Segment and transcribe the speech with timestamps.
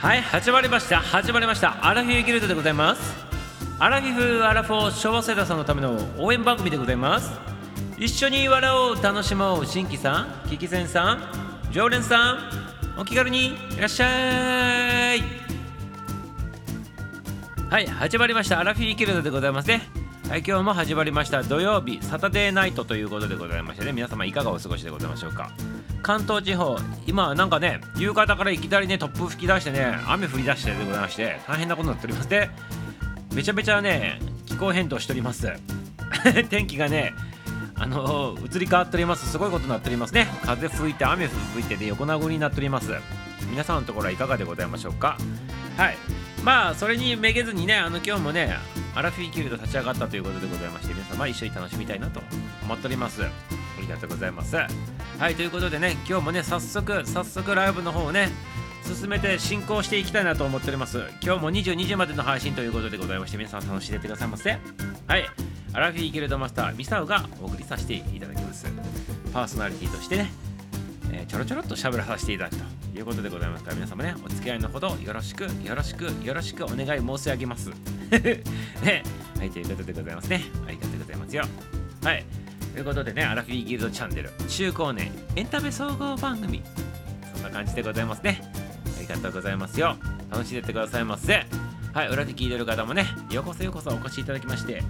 [0.00, 0.98] はい始まりました。
[1.00, 1.86] 始まりました。
[1.86, 3.02] アラフィフギルドでございます。
[3.78, 7.30] アラフィフアラフォー昭和世代さんのための応援番組でございます。
[7.98, 12.38] 一緒に笑おう楽しもう新規さん聞き戦さん常連さん
[12.98, 15.22] お気軽にいらっしゃい。
[17.68, 18.58] はい始まりました。
[18.58, 19.82] アラフィフギルドでございますね。
[20.30, 21.42] はい今日も始まりました。
[21.42, 23.92] 土曜日サタデーナイトということでございましてね。
[23.92, 25.50] 皆様いかがお過ごしでございましょうか。
[26.02, 32.28] 関東地方今なんかね夕方からいきなりね突風吹き出してね雨降り出してでございまして大変なことになっております。
[32.28, 32.50] で
[33.34, 35.52] めちゃめちゃね気候変動しております。
[36.50, 37.14] 天気がね
[37.76, 39.30] あの移り変わっております。
[39.30, 40.26] すごいことになっておりますね。
[40.44, 42.92] 風吹いて雨吹いてで横殴りになっております。
[43.50, 45.16] 皆さんのところはいかがでございましょうか？
[45.76, 45.96] はい。
[46.44, 48.56] まあそれにめげずにねあの今日もね
[48.94, 52.20] アラフィーキルド立ち上がったということでございまして皆様一緒に楽しみたいなと
[52.62, 53.22] 思っております。
[53.24, 53.28] あ
[53.80, 54.56] りがとうございます。
[55.20, 58.30] はいということでね今日もね早速早速ライブの方をね
[58.82, 61.02] 進めて進行していきたいなと思っております。
[61.22, 64.56] 今日も22時までの配信ということでございまして皆さん楽しんでくださいませ。
[65.06, 65.26] はい
[65.74, 68.66] アラフィーギルドマスターミサウがお送りさせていただきます。
[69.34, 70.32] パーソナリティとしてね、
[71.12, 77.68] えー、ちょろちょろっと喋らさせていただくということでございますから皆様ねお付き合いのほどよろしくよろしくよろしくお願い申し上げます。
[78.82, 79.02] ね
[79.36, 80.44] はいということでございますね。
[80.66, 81.44] ありがとうございますよ。
[82.04, 82.24] はい。
[82.72, 86.62] ということでねアラフィーギルドチャンネル中高年エンタメ総合番組。
[87.34, 88.40] そんな感じでございますね。
[88.96, 89.96] ありがとうございますよ。
[90.30, 91.44] 楽しんでってくださいませ。
[91.92, 94.82] はい裏で聞いてる方もねようこそようこそお越しいただきまして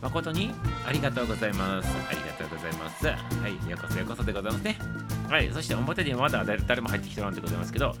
[0.00, 0.50] 誠に
[0.86, 1.88] ありがとうございます。
[2.08, 3.06] ありがとうございます。
[3.06, 3.12] は
[3.48, 4.78] いようこそようこそでございますね。
[5.28, 7.94] はいそして表にはまだ誰も入ってきてないんでございますけど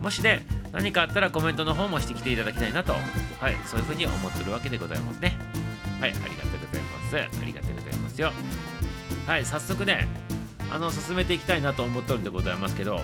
[0.00, 2.98] もしね何かあったらコメントの方もしてきていただきたいなとは
[3.50, 5.36] いそういうふうに思ってるわけでございますね。
[6.00, 7.16] はいありがとうございます。
[7.16, 8.32] ありがとうございますよ。
[9.26, 10.08] はい早速ね
[10.72, 13.00] あの進めていきたいなと思ってるんでございますけど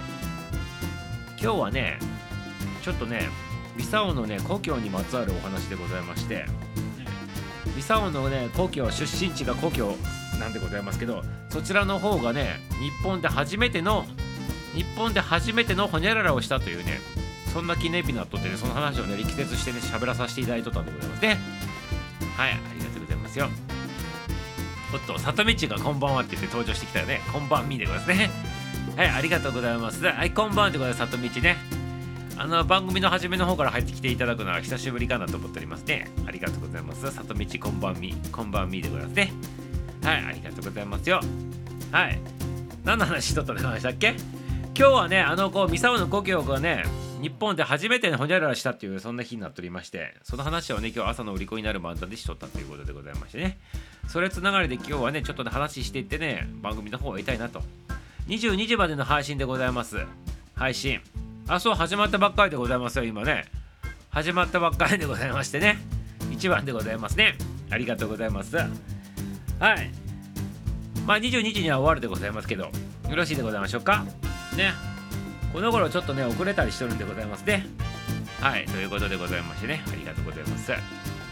[1.40, 1.98] 今日はね
[2.82, 3.28] ちょっとね
[3.76, 6.46] ミサオのね故郷にまつわるお話でございまして
[7.76, 9.94] ミサオのね故郷出身地が故郷
[10.40, 14.04] なんでございますけどそちらの方がね日本で初めての
[14.74, 17.00] 日本で初めてのホニャララをしたというね
[17.52, 21.38] そんな記念日になっとってねその話をね力説してね喋らさせていただいとったんでございますね。
[22.36, 23.48] はいありがとうございますよ。
[24.96, 27.20] おっと里道がこんばんはって言って登場してきたよね。
[27.30, 28.30] こんばんみでございますね。
[28.96, 30.02] はいありがとうございます。
[30.02, 31.58] はいこんばんってことで里道ね。
[32.38, 36.10] あの番組の初めの方から入ってきていただくのは久しぶりかなと思っておりますね。
[36.26, 37.10] ありがとうございます。
[37.10, 39.32] 里道こんばんみこんばんみでございますね。
[40.02, 41.20] はいありがとうございますよ。
[41.92, 42.18] はい。
[42.84, 44.14] 何の話しとったで話したっけ？
[44.74, 46.84] 今日はねあのこうミサオの故郷がね
[47.20, 53.58] 日本で初めてホニャララしたっていうそんな日になっておりましてその話をね今日朝の売り子になる漫談でしとったということでございましてね。
[54.08, 57.62] それつながりで今日はねちょっとね話していってね番組の方を得たいなと。
[58.28, 59.96] 22時までの配信でございます。
[60.54, 61.00] 配信。
[61.48, 63.44] あそう始まったばっかりでございますよ今ね。
[64.10, 65.78] 始まったばっかりでございましてね。
[66.30, 67.36] 1番でございますね。
[67.70, 68.56] ありがとうございます。
[68.56, 69.90] はい。
[71.06, 72.70] まあ22時には終わるでございますけどよ
[73.14, 74.04] ろしいでございましょうか。
[74.56, 74.95] ね。
[75.52, 77.66] この頃ちょっとね遅れたりしてるんでございますね。
[78.40, 80.70] はいということでございましてねありがとうございます。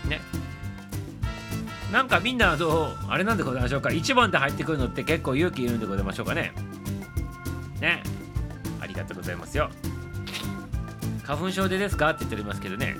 [0.08, 0.20] ね。
[1.92, 3.90] なんかみんなどうあれなんでございましょうか。
[3.90, 6.52] 1番で入ってくるのって結構勇気いるんでございましょうかね。
[7.80, 8.02] ね。
[8.80, 9.70] ありがとうございますよ。
[11.22, 12.96] 花粉症でですかって言っておりますけどね。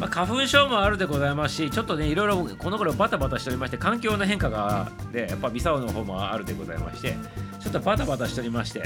[0.00, 7.16] まあ、花粉症もあるでございますし、ちょっとね、いろいろこの頃バタバタしておりまして、環境の変化がで、やっぱミサオの方もあるでございまして、
[7.60, 8.84] ちょっとバタバタしておりまして、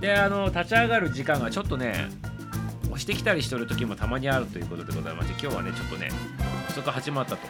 [0.00, 2.08] で、あの、立ち上がる時間がちょっとね、
[2.86, 6.10] 押してきたりしてる時もたまにあるということでございまして、今日はね、ちょっとね、
[6.68, 7.46] 遅く始まったと。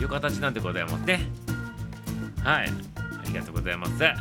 [0.00, 1.20] いう形なんでございますね。
[2.42, 3.92] はい、ありがとうございます。
[4.00, 4.14] ね、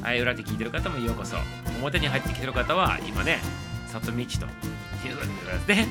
[0.00, 1.36] はい、裏で聞いてる方もようこそ、
[1.80, 3.40] 表に入ってきてる方は、今ね、
[3.88, 4.76] 里道と。
[5.08, 5.88] いうことでございますね。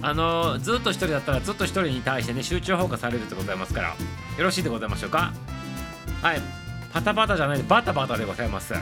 [0.00, 3.94] あのずっと一人だったらずっと一人に対してね集中放火されるでございますからよ
[4.38, 5.32] ろしいでございましょうか。
[6.22, 6.40] はい。
[6.92, 8.74] パタパタじゃないでバタバタでございます。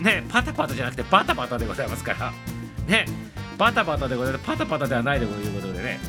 [0.00, 2.32] ねパタパタじゃなくてバタバタでございますから。
[2.86, 3.06] ね
[3.56, 4.44] バタバタでございます。
[4.44, 6.00] パタパタではないということでね。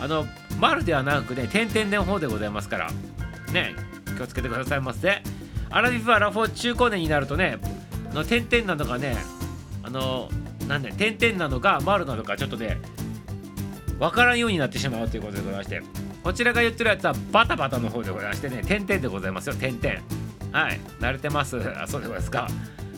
[0.00, 0.26] あの
[0.58, 2.90] 丸ではなくね点々の方でございますから。
[3.52, 3.74] ね
[4.16, 5.22] 気をつけてくださいませ
[5.70, 7.58] アラフィフアラフォー中高年になるとね
[8.12, 9.16] の点々なのかね
[9.82, 10.28] あの
[10.68, 12.78] なんで点々なのか丸なのかちょっとね
[13.98, 15.82] 分からんようになってしまうということでございまして。
[16.22, 20.00] こちらが言ってるやつはバタバタの方でございましてね点々でございますよ点々。
[20.52, 21.56] はい慣れてます。
[21.76, 22.48] あそうでございますか。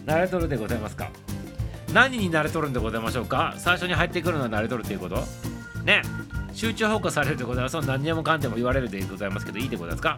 [0.04, 1.10] 慣れとるでございますか？
[1.92, 3.54] 何に慣れとるんでございましょうか？
[3.58, 5.16] 最初に入ってくるのは慣れとるっていうこと？
[5.84, 6.02] ね。
[6.52, 7.80] 集中放火されるでございます。
[7.80, 10.16] 何でもかんでも言われるでございますけどいいでございますか？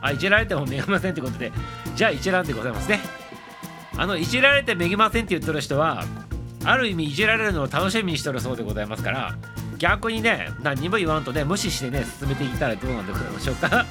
[0.00, 1.52] あいじられてもめげませんってことで
[1.96, 3.00] じゃあ一覧でございますね。
[3.96, 6.04] あのいじられてめげませんって言ってる人は
[6.64, 9.34] ある意味いじられるのを楽しみにしてるそうでございますから
[9.78, 13.84] 逆にね何にも言わんとね無視してね進めていったらどうなんでございましょうか？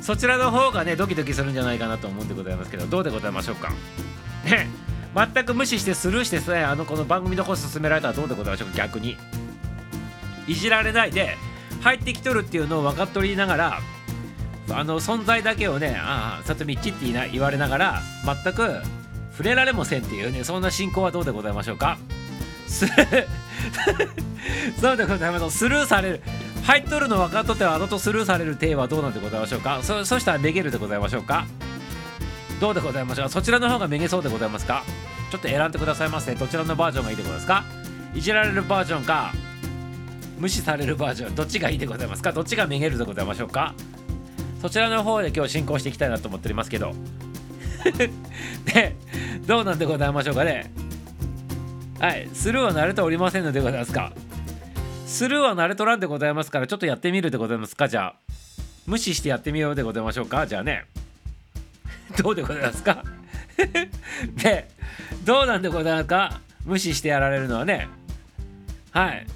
[0.00, 3.72] そちらの方がねドキドキするんじゃないかなと思うんでございますけどどうでございましょうか？
[4.44, 4.68] ね。
[5.14, 9.16] 全く無視してスルーしてさあのこの番組の方進められたらどうでございましょうか逆に。
[10.46, 11.36] いじられないで
[11.82, 13.78] 入ってきとるっていうのを分かっとりながら
[14.70, 18.80] あの存在だけをねああさとみっちって言いな言われながら全く
[19.32, 21.98] 触れられもせんっていうねそんな進行はどうでございましょうか。
[24.80, 25.58] そうでございます。
[25.58, 26.22] スルーされる。
[26.64, 29.80] 入っとるの分かっとってはあのとスルーされる体はどうなんでございましょうか。
[29.82, 31.46] そそしたらめげるでございましょうか。
[32.62, 33.28] どうでございましょう？
[33.28, 34.84] そちらの方がめげそうでございますか？
[35.32, 36.32] ちょっと選んでくださいませ。
[36.36, 37.64] どちらのバージョンがいいでございますか？
[38.14, 39.32] いじられるバージョンか
[40.38, 42.30] 無視されるバージョンどっちがいいでございますか？
[42.30, 43.74] どっちがめげるでございましょうか？
[44.60, 46.92] そちらの方で今日進行していきたいなと思っておりますけど。
[48.72, 48.94] で
[49.44, 50.72] どうなんでございましょうかね？
[51.98, 54.12] はいスルーは慣れておりませんのでございますか？
[55.08, 57.88] スルーは慣れとらんでございますからちょっとやってみるでございますか？
[57.88, 58.14] じゃあ
[58.86, 60.46] 無視してやってみようでございましょうか？
[60.46, 60.84] じゃあね。
[62.16, 63.04] どうでございますか？
[64.42, 64.68] で
[65.24, 66.40] どうなんでございますか？
[66.64, 67.88] 無視してやられるのはね。
[68.90, 69.26] はい。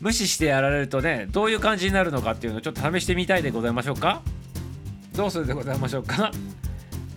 [0.00, 4.22] 無視してやられるとねどういう感じになるのかっていうのをちょっと試してみたいでございましょうか？
[5.14, 6.30] どうするでございましょうか？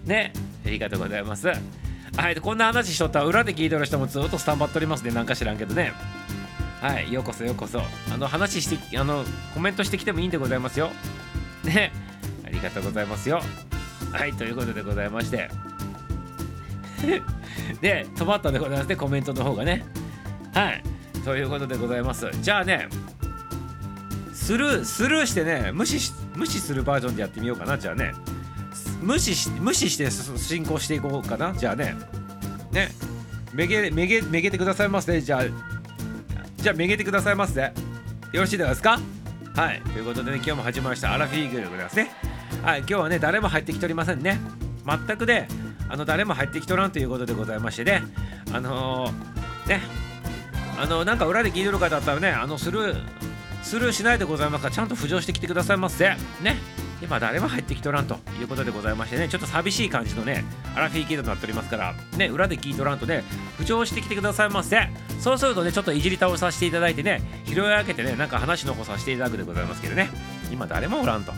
[0.05, 0.31] ね
[0.65, 1.47] ありがとうございます。
[1.47, 5.11] はいこんな話しとったら裏で聞いてる人もずっとスタンバっておりますね。
[5.11, 5.93] なんか知らんけどね。
[6.81, 7.81] はいようこそようこそ。
[8.13, 10.89] あの話してあのコメントしてきてもいいんでございますよ。
[11.65, 11.91] ね
[12.45, 13.41] ありがとうございますよ。
[14.11, 15.49] はいということでございまして。
[17.81, 19.85] で止まったんでございますねコメントの方がね。
[20.53, 20.83] はい
[21.23, 22.29] ということでございます。
[22.41, 22.87] じゃあね
[24.33, 28.13] スルースルーしてね無視し無視するバージョンでやってみようかなじゃあね。
[29.01, 31.95] 無視し無視して進行していこうかなじゃあね。
[32.71, 32.91] ね
[33.53, 35.43] めげめげめげてくださいませじゃあ。
[36.57, 37.71] じゃあめげてくださいませよ
[38.33, 38.99] ろしいですか？
[39.55, 42.11] はいということでね今日も始まりましたアラフィーグでございますね。
[42.63, 44.39] はい今日はね誰も入ってきておりませんね。
[44.85, 45.47] 全くね
[45.87, 48.03] あの誰も入ってきとらんということでございましてね。
[48.53, 49.81] あのー、ね。
[50.77, 53.01] あのなんか裏で聞いてる方だったらねあのスルー
[53.63, 54.69] スルーしないでございますか。
[54.69, 56.09] らちゃんと浮上してきてくださいませ。
[56.41, 56.57] ね。
[57.01, 59.29] 今誰も入ってきとらんということでございましてね。
[59.29, 60.43] ちょっと寂しい感じのね
[60.75, 61.93] アラフィーキードとなっておりますから。
[62.17, 63.23] ね裏で聞いとらんとね
[63.57, 64.89] 浮上してきてくださいませ。
[65.21, 70.09] そうするとねちょっといじり倒させていただいてね拾い上げてねなんか話の方させていただくでございますけどね。
[70.51, 71.33] 今誰もおらんと。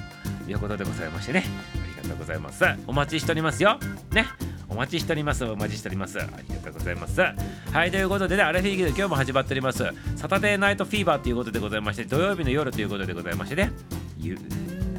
[0.49, 1.43] いうことでございましてね。
[1.75, 2.63] ありがとうございます。
[2.87, 3.77] お待ちしておりますよ。
[4.11, 4.25] ね。
[4.69, 5.43] お待ちしております。
[5.43, 6.17] お待ちしております。
[6.17, 7.21] ありがとうございます。
[7.21, 9.83] はいということでねアラフィーギル今日も始まっております。
[10.15, 13.71] サタデーナイトフィーバーということでございまして土曜日の夜ということでございましてね。
[14.17, 14.37] ゆう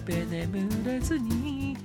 [0.05, 1.77] べ眠れずに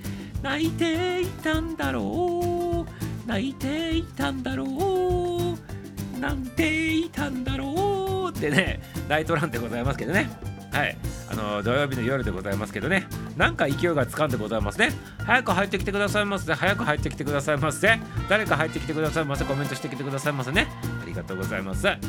[0.42, 3.28] 泣いていたんだろう。
[3.28, 6.20] 泣いていたんだろう。
[6.20, 8.38] なんていたんだろう。
[8.38, 10.30] ってねナイトランでございますけどね。
[10.72, 10.98] はい。
[11.30, 13.08] あの土曜日の夜でございますけどね。
[13.36, 14.92] なんか勢いがつかんでございますね。
[15.26, 18.00] 早く入ってきてくださいませ早く入ってきてくださいませ
[18.30, 20.68] 誰か入ってきてくださいませコメントしてきてくださいませね。
[21.02, 21.88] ありがとうございます。
[21.88, 22.00] はい。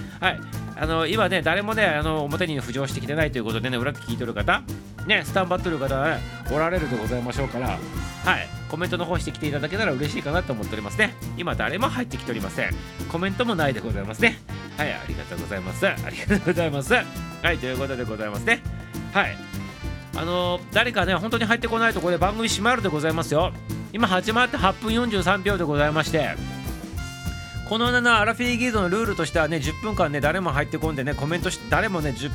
[0.77, 4.63] あの今ね誰もねあの表に浮上してきてないということでね裏聞いてる方。
[5.07, 6.23] ねスタンバってる方は、ね、
[6.53, 7.69] おられるでございましょうから。
[7.69, 7.79] はい。
[8.69, 11.15] コメントの方してきていただけたら嬉しいかなと思っておりますね。
[11.37, 12.71] 今誰も入ってきておりません。
[13.11, 14.39] コメントもないでございますね。
[14.79, 15.87] はいありがとうございます。
[15.87, 16.95] ありがとうございます。
[16.95, 17.03] は
[17.53, 18.63] いということでございますね。
[19.13, 19.37] はい。
[20.17, 23.53] あのー、誰かね本当に入ってこないところで番組閉まるでございますよ。
[23.93, 26.31] 今始まって8分43秒でございまして。
[27.69, 32.31] この7アラフィーギルドのルールとしてはね10分間ね誰も入ってこんでねコメントして誰もね 10,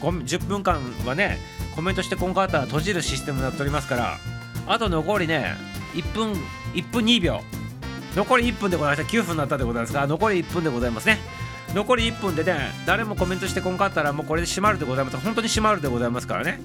[0.00, 1.38] 10分間はね
[1.74, 4.18] コメントしてこんかったら閉じるシステムになっておりますから。
[4.66, 5.56] あと残りね
[5.94, 6.32] 1分
[6.74, 7.40] 1分2秒。
[8.14, 9.12] 残り1分でございました。
[9.18, 11.18] 9分になったでございますが残り1分でございますね。
[11.74, 15.16] 残り1分でね誰もコメントしてこんかったらもうこれで閉まるでございます。
[15.18, 16.60] 本当に閉まるでございますからね。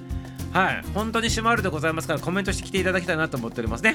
[0.52, 0.82] はい。
[0.94, 3.94] 本当に閉まるでございますからコメントしてきていただきたいなと思っておりますね。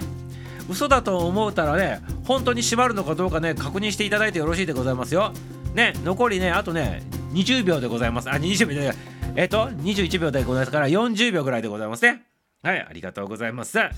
[0.69, 5.33] 嘘だと思うたらね本当に閉まるのかどうかね確認していただいてよろしいでございますよ。
[5.73, 7.01] ね残りねあとね
[7.33, 8.29] 20秒でございます。
[8.29, 8.93] あ20秒で
[9.35, 12.23] えっ、と21秒でございますから40秒ぐらいでございますね。
[12.61, 13.77] はいありがとうございます。
[13.77, 13.89] は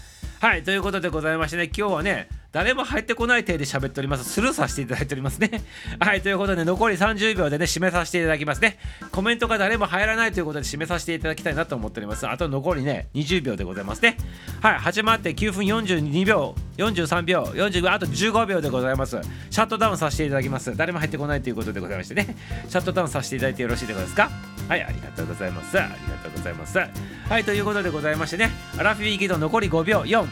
[0.55, 4.25] いということでございましてね今日はね誰も入ってこない体で喋っております。
[4.25, 5.63] スルーさせていただいておりますね。
[5.99, 8.77] はい、ということで残り30秒でね、締めさせていただきますね。
[9.11, 12.27] コメントが誰も入らないということで締めさせていただきたいなと思っております。
[12.27, 14.17] あと残りね、20秒でございますね。
[14.61, 19.17] はい、始まって9分42秒、43秒、45あと15秒でございます。
[19.49, 20.75] シャットダウンさせていただきます。
[20.75, 22.35] 誰も入ってこないということでございましてね、
[22.67, 24.29] シャットダウンさせていただいてよろしいでございますか？
[24.67, 25.79] はい、ありがとうございます。
[25.79, 26.77] ありがとうございます。
[26.77, 30.27] はい、ということでございましてね、アラフィーギド残り5秒、4、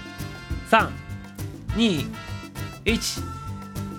[0.70, 0.90] 3、
[1.76, 2.06] 2、
[2.86, 3.22] 1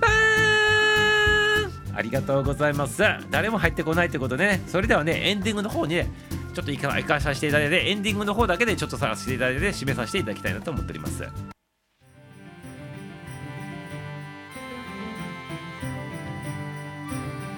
[0.00, 1.96] バーン。
[1.96, 3.02] ありがとうございます。
[3.30, 4.62] 誰も入ってこないってことでね。
[4.66, 6.08] それではねエンディングの方にね
[6.54, 11.22] ちょっと行か行かさせていただいてエンディングの方だけでちょっとさせていただいて締めさせていただきたいなと思っております。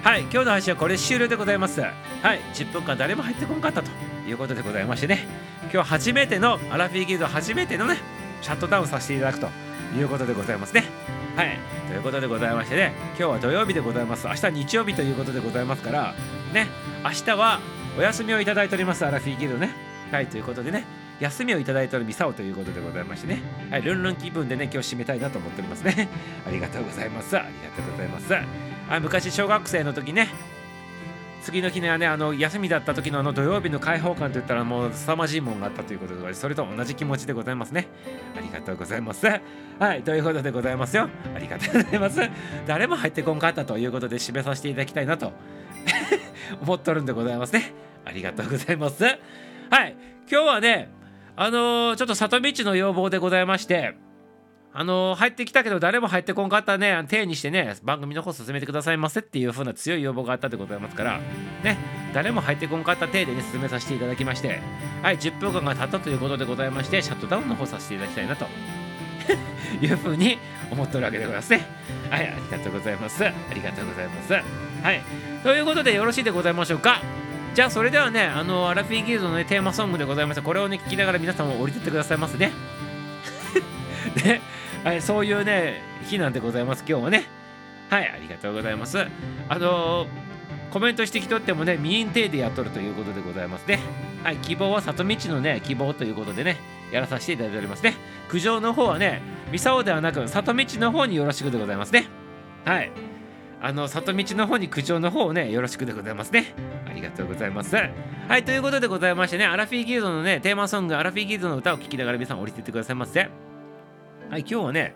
[0.05, 1.81] はい今日の配信はこれ終了でございます。
[1.81, 3.91] はい10分間誰も入ってこなかったと
[4.29, 5.27] いうことでございましてね。
[5.73, 7.97] 今日初めてのアラフィーギルド初めてのね
[8.43, 9.49] シャットダウンさせていただくと。
[9.97, 10.85] いうことでございますね。
[11.37, 11.59] はい。
[11.89, 14.27] ということでございましてね今日は土曜日でございます。
[14.27, 16.15] 明日日曜日ということでございますから
[16.53, 16.67] ね
[17.05, 17.61] 明日は
[17.99, 19.71] お休みをいただいておりますアラフィーギルドね。
[20.11, 20.85] はいということでね
[21.21, 23.43] 休みをいただいておるミサオということでございましてね。
[23.71, 26.09] はいルンルン気分でね今日締めたいなと思っておりますね。
[26.47, 27.37] ありがとうございます。
[27.37, 28.35] ありがとうございます。
[28.91, 30.29] あ昔小学生の時ね
[31.43, 37.89] 次の日にはねあの休みだった時のあの土曜日の開放感といったらもう凄まじいもんがあったということでそれと同じ気持ちでございますね。
[38.37, 39.27] ありがとうございます。
[39.27, 41.09] はいということでございますよ。
[41.35, 42.21] ありがとうございます。
[42.67, 45.33] 誰も入ってこんかったということで締めさせていただきたいなと
[46.63, 47.73] 思っとるんでございますね。
[48.05, 49.05] ありがとうございます。
[49.05, 49.11] は
[49.85, 49.97] い
[50.31, 50.91] 今日はね
[51.35, 53.97] あのー、ちょっと里道の要望でございまして
[54.75, 57.05] あの、入ってきたけど誰も入ってこんかったね。
[57.09, 61.21] 体にしてね番組の方進めてくださいませっていう風な強い要望があったでございますから。
[61.63, 61.77] ね
[62.15, 64.61] 誰も入ってこんかった体でね進めさせていただきまして。
[65.03, 68.47] はい10分間が経ったということでございましてシャットダウンの方させていただきたいなと。
[69.81, 70.39] いう風に
[70.71, 71.67] 思っておるわけでございますね。
[72.11, 73.25] はいありがとうございます。
[73.25, 74.33] ありがとうございます。
[74.33, 74.41] は
[74.93, 75.03] い
[75.43, 77.01] ということでよろしいでございましょうか。
[77.55, 80.41] じゃあそれではねあのアラフィーギルドの、ね、テーマソングでございます。
[80.41, 82.53] これをね聞きながら皆さんも降りてってくださいますね。
[84.25, 84.41] ね。
[84.85, 86.85] はい、そういうね日なんでございます。
[86.89, 87.25] 今日はね。
[87.89, 88.99] はいありがとうございます。
[89.49, 90.09] あのー、
[90.73, 93.79] コメントしてきとってもね民定でやっとるということでございますね。
[94.25, 96.57] はい希望は里道のね希望ということでね
[96.91, 97.95] やらさせていただいておりますね。
[98.29, 99.23] 苦情の方はね
[99.53, 102.09] 三沢ではなく里道の方によろしくでございますね。
[102.65, 102.91] はい。
[103.61, 106.55] あの里道の方に苦情の方をねよろしくでございますね。
[106.91, 107.77] ありがとうございます。
[107.77, 113.52] はいということでございましてねアラフィーギルドのねテーマソングアラフィーギルドの歌を聴きながら皆さん降りてってくださいませ。
[114.33, 114.95] はい、今日はね、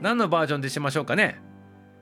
[0.00, 1.38] 何のバージョンでしましょうかね。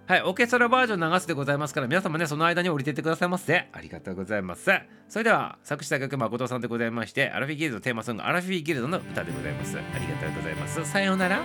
[0.06, 3.68] はい、オーケストラバージョン流すでございますから、皆様ね、その間に降りてってくださいませ。
[3.72, 4.70] ありがとうございます。
[5.08, 9.76] それでは、作詞作曲誠さんでございまして、アラフィギルドテーマソング、アラフィギルドの歌でございます。
[9.76, 10.84] ありがとうございます。
[10.84, 11.42] さようなら。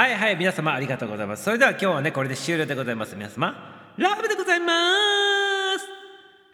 [0.00, 1.44] はいはい皆様ありがとうございます。
[1.44, 3.14] それでは今日はねこれで終了でございます。
[3.16, 4.72] 皆様ラブでございま
[5.78, 5.84] す。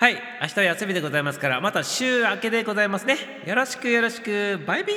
[0.00, 3.16] はい明日は休みでございますからまた週明けでございますね。
[3.46, 4.58] よろしくよろしく。
[4.66, 4.96] バイビー。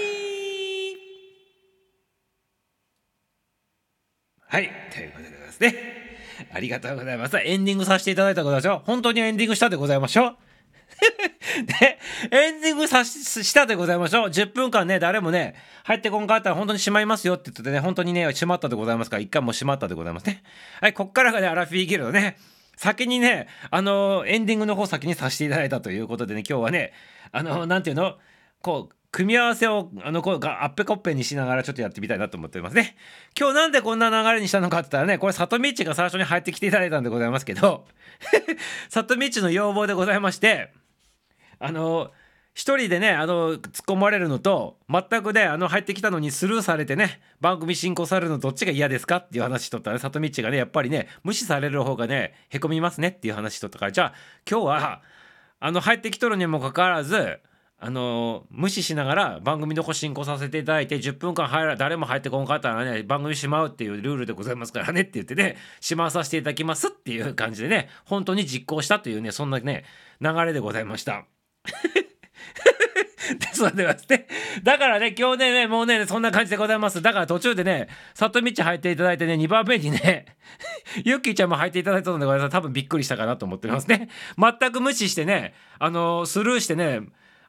[4.47, 5.75] はいということでございますね。
[6.51, 7.37] ありがとうございます。
[7.37, 8.81] エンディングさせていただいたことでしょ。
[8.83, 10.48] 本当にエンディングしたでございましょう。
[11.65, 11.99] で、
[12.31, 14.27] エンディングさしたでございましょう。
[14.29, 20.43] 10分間ね、誰もね、入ってこんかったら本当にしまいますよって言ってね、本当にね、閉まったでございますから、一回も閉まったでございますね。
[20.81, 22.37] はい、こっからがね、アラフィーギルドね、
[22.75, 26.93] 先にね、あのエンディングの方先にさせていただいたということでね、今日はね、
[27.31, 28.15] あのなんていうの？
[28.61, 32.95] こう、組み合わせをあのこうあっぺこっぺにしながらちょっとやってみたいなと思っておりますね。
[33.37, 37.87] 今日なんでこんな流れにしたのかって言ったらね、これ里道が最初に入ってきていただいたんでございますけど、
[38.89, 40.71] 里道の要望でございまして、
[41.59, 42.11] あの
[42.53, 54.13] 一人でねあの突っ込まれるのと全くねあの入ってきたのにスルーされてね番組進行されるのどっちが嫌ですかっていう話しとったら里道がねやっぱりね無視される方がねへこみますねっていう話しとったからじゃあ
[54.49, 55.01] 今日は
[55.61, 57.39] あの入ってきとるにもかかわらず
[57.81, 69.85] あの無視しながら番組の方進行させていただいて10分間入ら誰も入ってこんかったらね番組しまうっていうルールでございますからねって言ってねしまわさせていただきますっていう感じでね本当に実行したというねそんなね
[70.19, 71.23] 流れでございました。
[73.39, 74.27] ですのではね。
[74.63, 77.01] だからね、今日ね、もうね、そんな感じでございます。
[77.01, 80.25] だから途中でね、里道入っていただいてね、2番目にね、
[81.05, 82.51] ユッキーちゃんも入っていただいたのでございます。
[82.51, 84.09] 多分びっくりしたかなと思ってますね。
[84.37, 87.01] 全く無視してね、あの、スルーしてね、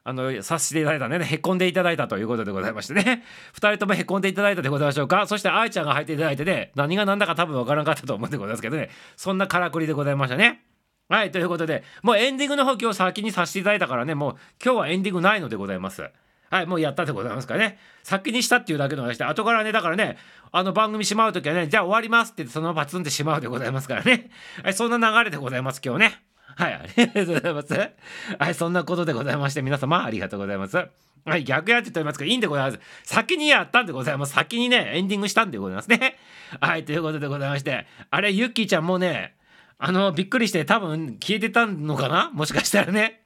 [0.03, 3.23] あの、させていただいたね、へこんでいただいたということでございましてね。
[3.53, 5.27] 二人ともへこんでいただいたでございましょうか。
[5.27, 10.70] そして、愛ちゃんが入っていただいてね、何が何だか多分わからなかったと思うんでございますけどね、そんなからくりでございましたね。
[11.11, 16.09] はい、ということで、もうエンディングの方今日先にさせていただいたからね、もう今日はエンディングないのでございます。
[16.49, 17.79] はい、もうやったでございますからね。
[18.01, 20.17] 先にしたっていうだけの話で、後からね、だからね、
[20.53, 24.29] あの番組しまうときはね、じゃあ終わりますって言ってそのままパツンってしまうでございますからね。
[24.63, 26.21] はい、そんな流れでございます、今日ね。
[26.55, 27.91] はい、ありがとうございます。
[28.39, 30.77] はい、そんなことでございまして、皆様ありがとうございます。
[30.77, 32.79] はい、逆やってと言っておりますけど、いいんでございます。
[33.03, 34.33] 先にやったんでございます。
[34.33, 36.17] 先にね、エンディングしたんでございますね。
[36.61, 39.35] はい、ということでございまして、あれ、ゆっきーちゃんもね、
[39.83, 42.29] あの、びっくりして多分消えてたのかな？
[42.33, 43.23] もしかしたらね。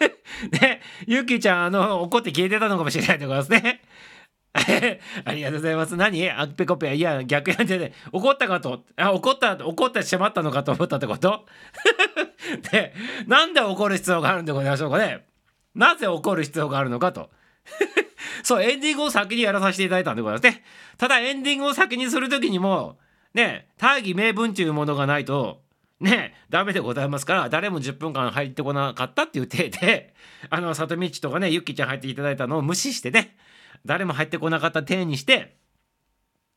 [0.50, 3.82] ね、ゆきちゃん、あの、怒って消えてたのかもしれないでございますね。
[5.26, 5.96] ありがとうございます。
[5.96, 6.30] 何？
[6.30, 6.94] あっぺこぺ。
[6.94, 8.82] いや、逆やんでね、怒ったかと。
[8.96, 11.44] あ、怒った、怒ってしまったのかと思ったってこと？
[12.72, 12.94] で、
[13.28, 15.26] なんで怒る必要があるんでございましょうかね。
[15.74, 17.28] なぜ怒る必要があるのかと。
[18.42, 20.64] そう、エンディングを先にやらさせていただいたんでございますね。
[20.96, 22.98] ただ、エンディングを先にするときにも、
[23.34, 25.60] ね、大義名分というものがないと、
[26.00, 30.14] ねダメでございますから誰も10分間入ってこなかったっていう体で
[30.50, 33.36] あの里道とかねゆっきちゃん入っていただいたのを無視してね
[33.84, 35.56] 誰も入ってこなかった体にして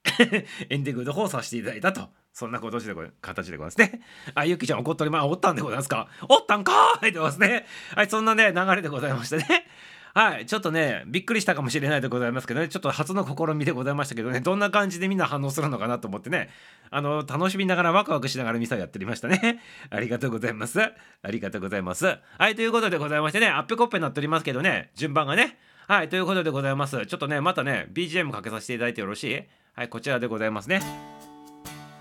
[0.70, 2.10] エンディングの方させていただいたと。
[2.34, 4.02] そんな形でご形でございますね。
[4.34, 5.26] あ、ゆきちゃん怒っております。
[5.28, 6.08] おったんでございますか？
[6.28, 7.66] おったんかーいでございますね。
[7.96, 9.68] はい、そんなね、流れでございましてね。
[10.14, 16.50] はい、ちょっとね、びっくりしたかもしれないでございますけどね、ちょっと初の試みでございましたけどね、どんな感じでみんな反応するのかなと思ってね、
[16.92, 19.60] あの、楽しみながらワクワクしながらミサやっておりましたね。
[19.90, 20.80] ありがとうございます。
[20.80, 20.92] あ
[21.28, 22.06] りがとうございます。
[22.38, 25.58] はい、ということでございましてね、アッペコッペになっておりますけどね、順番がね。
[25.88, 27.06] はい、ということでございます。
[27.08, 29.44] ちょっとね、またね、BGM かけさせていただいてよろしい？
[29.76, 30.82] はい、こちらでございますね。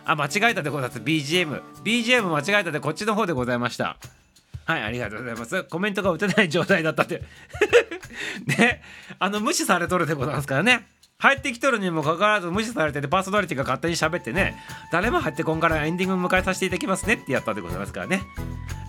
[0.04, 1.00] あ、間違えたでございます。
[1.00, 1.62] BGM。
[1.82, 3.96] BGM 間違えたでこっちの方でございました。
[4.64, 5.64] はい、ありがとうございます。
[5.64, 7.22] コメントが打てない状態だったって。
[8.58, 8.82] ね、
[9.18, 10.86] あの、無視されとるでございますからね。
[11.18, 14.56] 入ってきとるにもかかわらず無視されててパーソナリティが勝手に喋ってね
[14.90, 18.22] 誰も入ってこんからエンディング迎えさせていただきますねってやったでございますからね。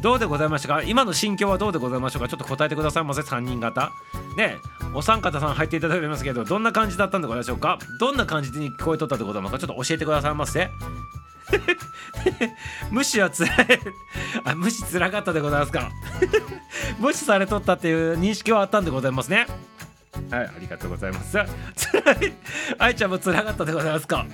[0.02, 0.82] どうでございましたか？
[0.82, 2.28] 今の心境はどうでございましょうか？
[2.28, 3.22] ちょっと答えてくださいませ。
[3.22, 3.92] 3人方
[4.36, 4.58] ね。
[4.96, 7.78] お三方さん入っていただいてますけどどんな感じだったんでございましょうか？
[8.00, 9.60] どんな感じに聞こえとったでございますか？
[9.60, 10.72] ちょっと教えてくださいませ。
[12.92, 13.58] 無視はつらい。
[14.44, 15.92] あ無視つらかったでございますか。
[17.00, 19.48] 無視されとったっていう認識はあったんでございますね。
[20.30, 21.38] はいありがとうございます。
[21.76, 22.34] つらい。
[22.78, 24.26] 愛ちゃんもつらかったでございますか。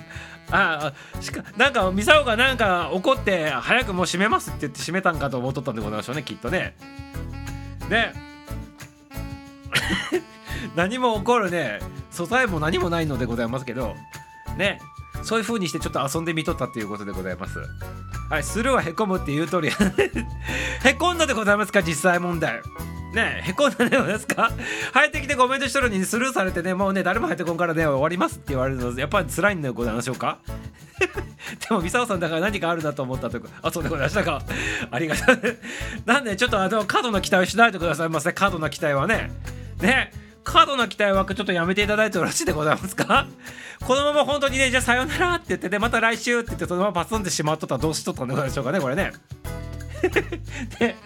[0.50, 6.74] ああしかなんかミサオがなんか怒って早くもう閉めますって言って閉めたんかと思っとったんでございましょうねきっとね。
[7.88, 8.12] ね。
[10.76, 11.80] 何も起こるね。
[12.10, 13.96] 素材も何もないのでございますけど。
[14.56, 14.80] ね。
[15.22, 17.58] そういう風にしてちょっと遊んでみとったっていうことでございます。
[18.28, 22.60] はい、スルーはへこむって言う通りへこんだでございますか実際問題。
[23.14, 24.50] ね へこんだでございますか？
[24.92, 30.38] 入ってきてコメントしとるのにスルーされてねもうね誰も入ってこんからね終わりますって言われるのやっぱり辛いんでございましょうか。
[31.00, 34.42] でもミサオさんだから何かあるなと思ったとか あそうでございましたか。
[34.90, 35.58] ありがとう。
[36.06, 38.32] なんでちょっとあの過度な期待をしないでくださいませ。
[38.32, 39.32] 過度な期待はね。
[39.80, 40.12] ね
[40.44, 43.26] 過度な期待はちょっとやめていただいてよろしいでございますか？
[43.86, 49.12] このまま本当にねじゃあさよならって言ってねまた来週って言ってそのままパスンってしまっとったらどうしとったんでしょうかねこれね。
[50.78, 50.96] で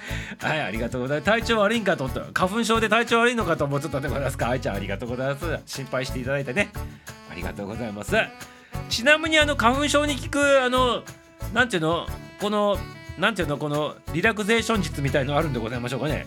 [0.41, 1.27] はいありがとうございます。
[1.27, 2.23] 体調悪いんかと思った。
[2.33, 4.49] 花粉症で体調悪いのかと思っちゃったんでございますか？
[4.51, 5.59] 愛ちゃんありがとうございます。
[5.67, 6.71] 心配していただいてね。
[7.31, 8.15] ありがとうございます。
[8.89, 11.03] ちなみにあの花粉症に効くあの
[11.53, 12.07] なんていうの？
[12.41, 12.79] この
[13.19, 13.59] なんていうの？
[13.59, 16.27] このリラクゼーション術みたいのあるんでございましょうかね。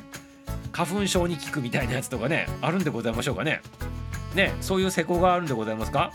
[0.71, 3.61] 花粉症に効くみたいなやつとかねあるんでございましょうかね。
[4.35, 6.11] ねそういう施工があるんでございますか？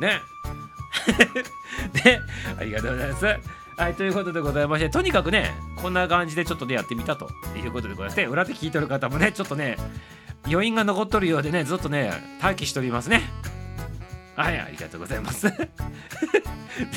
[0.00, 0.20] ね。
[2.04, 2.20] で
[2.58, 3.26] ありがとうございます。
[3.76, 9.76] はいということでございましてとにかくねこんな感じでちょっとでやってみたということでございまして裏で聞いてる方もねちょっとね
[10.46, 12.10] 余韻が残っとるようでねずっとね
[12.42, 13.22] 待機しておりますね。
[14.34, 15.48] はいありがとうございます。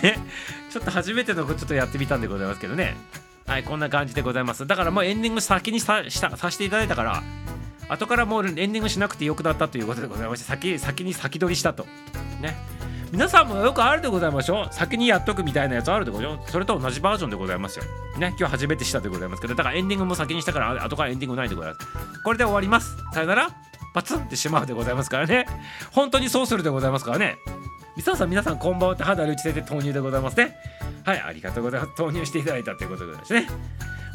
[0.01, 0.17] で
[0.71, 2.95] ちょっと初めてのちょっとやってみたんでございますけどね。
[3.51, 4.65] はいこんな感じでございます。
[4.65, 7.21] だからもうエンディング先にさしたさせていただいたから
[7.89, 11.85] 後からもうエンディングしなくてよくなったということでございまして先先に先取りしたと。
[12.39, 12.55] ね。
[13.11, 14.73] 皆さんもよくあるでございましょう。
[14.73, 17.83] 先にやっとくみたいなやつあるでございますそれと同じバージョンでございますよ。
[18.17, 18.33] ね。
[18.39, 21.85] 今日初めてしたでございますけどだからエンディングも先にしたから後からエンディングないでございます。
[22.23, 22.95] これで終わります。
[23.13, 23.49] さよなら。
[23.93, 25.45] パツンってしまうでございますからね。
[25.91, 27.35] 本当にそうするでございますからね。
[27.95, 30.55] みささん皆さんこんばんは肌打ち出て投入でございますね。
[31.03, 31.95] はいありがとうございます。
[31.95, 33.47] 投入していただいたということでございますね。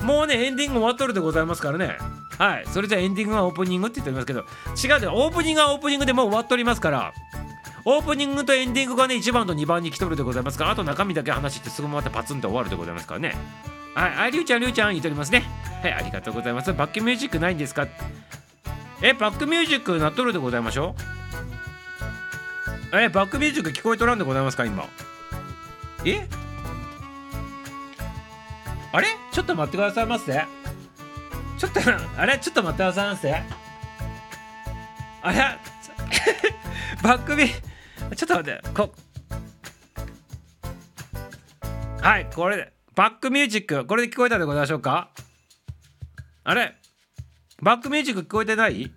[0.03, 1.97] もうねエンディング終わっとるでございますからね。
[2.39, 4.41] はいそれじゃあエンディングはオープニングって言っておりますけど
[4.95, 7.13] 違うでオープニングはオープニングでもう終わっとりますから
[7.85, 13.35] オープニングとエンディングがね1番と2番に来とるでございますからあと中身だけ話してすぐまたパツンと終わるでございますからね。
[13.95, 15.45] はいありゅうちゃんりゅうちゃん言っておりますね。
[15.83, 16.73] はいありがとうございます。
[16.75, 17.87] バックミュージックないんですか？
[19.03, 21.26] えバックミュージックなっとるでございましょう？
[22.93, 24.89] えバックミュージック聞こえとらんでございますか今？
[26.05, 26.27] え？
[28.93, 29.09] あれ？
[29.33, 30.45] ちょっと待ってくださいませ。
[31.59, 31.81] ちょっと
[32.21, 32.39] あれ？
[32.39, 33.43] ちょっと待ってくださいませ。
[35.23, 35.39] あれ？
[37.03, 38.63] バックミちょっと待って。
[38.75, 38.95] こ
[42.01, 42.73] はいこれで。
[42.95, 45.11] バックミュージックこれで聞こえたでございましょうか？
[46.45, 46.75] あれ？
[47.61, 48.91] バックミュージック聞こえてない？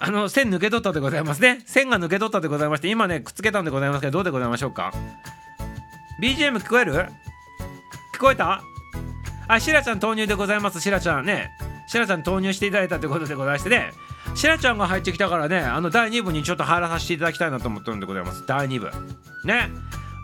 [0.00, 1.62] あの線抜け取ったでございますね。
[1.66, 4.92] 線が抜け取ったでございまして今ねくっつけたんでございますけどどうでございましょうか
[6.22, 6.92] ？BGM 聞こえる？
[8.14, 8.62] 聞こえた？
[9.48, 11.24] あしらちゃん投入でございますしらちゃん。
[11.24, 11.50] ね。
[11.88, 13.92] しらちゃん投入していただいたということでございましてね。
[14.34, 18.44] しらちゃんが入ってきたからねあの第2部にちょっと入らさせていただきたいなと思ってるんでございます。
[18.46, 18.90] 第2部。
[19.46, 19.68] ね。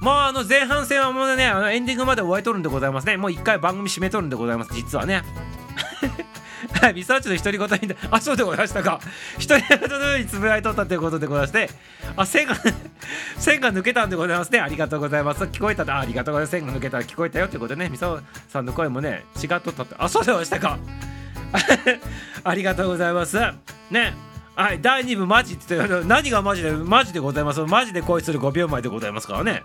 [0.02, 3.16] もうあの前半戦はもうねあのエンディングまで終わりとるんでございますね。
[3.16, 4.74] もう一回番組締めとるんでございます。
[4.74, 5.22] 実はね。
[6.80, 9.00] はいリサーチの独り言に あそうでございましたか。
[9.46, 11.70] 独り言のようにつぶやいとったということでございまして
[12.16, 12.54] あ線が
[13.38, 14.60] 線が抜けたんでございますね。
[14.60, 15.42] ありがとうございます。
[15.44, 15.82] 聞こえた。
[15.94, 16.50] あありがとうございます。
[16.50, 17.88] 線が抜けたら聞こえたよってことでね。
[17.90, 20.78] みそさんの声もね違っとったってあそうでございましたか。
[22.44, 23.38] ありがとうございます。
[23.90, 24.14] ね。
[24.56, 27.60] はい第2部マジって言って何がマジでマジでございます？
[27.60, 29.62] マジで恋する5秒前でございますからね。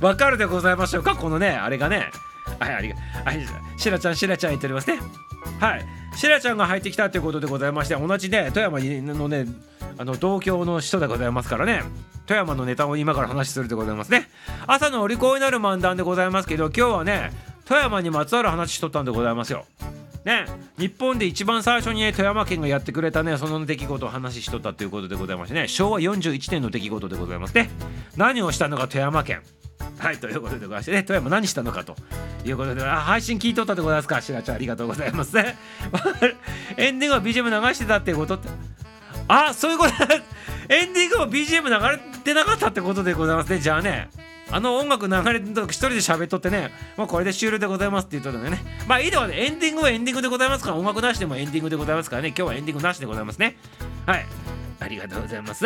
[0.00, 1.14] わかるでございましょうか？
[1.16, 2.10] このねあれがね。
[2.58, 3.46] はいありがはい
[3.76, 4.98] しらちゃんしらちゃん言っておりますね。
[5.60, 5.86] はい。
[6.16, 9.46] しらちゃんが入ってきたということでございまして同じね富山のね
[9.98, 11.82] あの同郷の人でございますからね。
[12.26, 14.28] 富山のネタを今から話するでございますね。
[14.66, 17.30] 朝のお利口になる漫談でございますけど今日はね
[17.64, 19.64] 富山にまつわる話しとったんでございますよ。
[20.24, 20.44] ね、
[20.76, 25.68] 日本で一番最初に、ね、富山県がやってくれたねその出来事を話しとったということでございましてね。
[25.68, 27.70] 昭和41年の出来事でございますね。
[28.16, 29.42] 何をしたのか富山県。
[29.98, 31.96] はいということでございましてね富山何したのかと
[32.44, 35.36] いうことであ配信聞いとったでございますかしらちゃんありがとうございます
[36.76, 38.48] エンディングは BGM 流してたってことって
[39.28, 39.92] あそういうこと
[40.68, 44.08] エンディングも BGM 流れてなかったってことでございますねじゃあね
[44.50, 48.62] あの音楽流れてる時一人で喋っとってね、もうこれで終了でございますって言っとったんでね。
[48.86, 53.56] まあいいではね、エンディングはエンディングでございますから、音楽なしでもエンディングでございますからね、今日はエンディングなしでございますね。
[54.06, 54.26] はい。
[54.78, 55.64] ありがとうございます。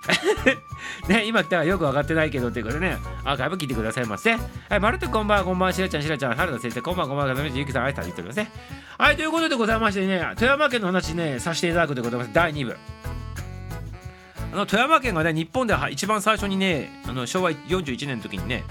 [1.08, 4.32] ね、今来たらよく分かってないけどっていうことでね、アーカイブ聞いてくださいませ。
[4.32, 4.38] は
[4.76, 8.50] い、まるとこんばんは、こんばんは、しらちゃん、しらちゃん、原田先生、こんばんは、こんばんは、かずみゆきさん、あいさん言っておりますね。
[8.98, 12.30] はい、ということでございましてね、富山県の話ね、させていただくでございます。
[12.32, 12.76] 第2部。
[14.52, 18.64] あの富山県がね日本で一番最初にねあの昭和41年の時にね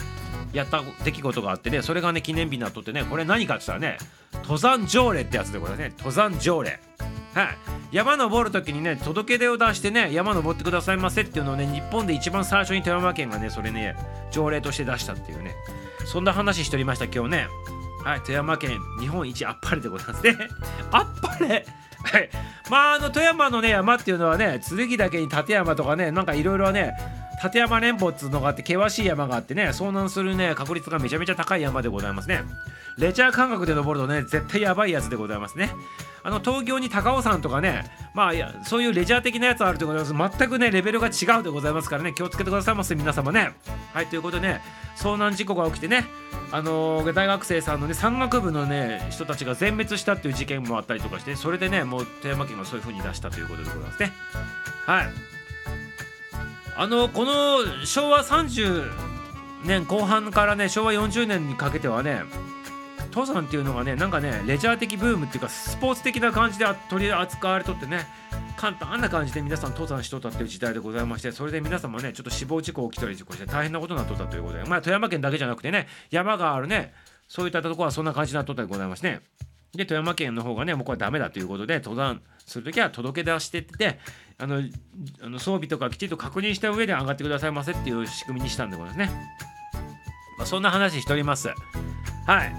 [0.51, 3.97] やった出来事があってねそれがね記念日になっとってねこれ何かって言ったらね
[4.43, 6.79] 登山条例ってやつでございますね登山条例
[7.33, 7.57] はい。
[7.91, 13.95] 山登る時にね届け出を出してね山登ってくださいませっていうのをね日本で一番最初に富山県がねそれね
[14.31, 15.55] 条例として出したっていうね。
[16.05, 17.47] そんな話しておりました今日ね。
[18.03, 20.37] はい富山県日本一あっぱれでございますね。
[20.91, 21.65] あっぱれ？
[22.03, 22.29] はい。
[22.69, 26.93] まああの富山のね山っていうのはね剣岳に立山とかねなんかいろいろね
[27.43, 32.43] 立山連峰っつうのがあって険しい山があってね遭難するね確率がめちゃめちゃ高い山でございますね。
[32.97, 35.71] レジャー感覚で登るとね絶対やばいやつでございますね。
[36.21, 40.13] あの東京に高尾山とかねまあいやそういうレジャー的なやつあるということです。
[40.13, 43.51] 全くねレベルが違うでございますからね気をつけてくださいませ皆様ね。
[43.93, 44.61] はいということでね
[44.97, 46.03] 遭難事故が起きてね
[46.51, 54.11] あのー大学生さんのね山岳部のね人たちが全滅したっていう事件もあったりとかしてそれでねもう富山県がそういう風に出したということでございますね。
[54.85, 55.28] はい。
[56.79, 58.89] あのこの昭和30
[59.65, 62.21] 年後半からね昭和40年にかけてはね
[63.11, 68.07] 登山っていうのがねなんかねレジャー的ブームっていうかスポーツ的な感じで取り扱われとってね
[68.55, 76.93] 簡単な感じで皆さん登山しとったっていう時代でございましてそれで皆様ねちょっと死亡事故起きたりとかして大変なことになっとったということでまあ富山県だけじゃなくてね山があるね
[77.27, 79.19] そういったところはそんな感じになっとったでございますね。
[79.75, 83.99] で富山県の方がねもうこれダメだということで登山するときは届け出してって
[84.39, 84.63] あの
[85.21, 89.29] あの装備とかきちんと確認した上で上がってくださいませっていう仕組みにしたんでございますね、
[90.37, 91.49] まあ、そんな話しております。
[92.25, 92.53] はい。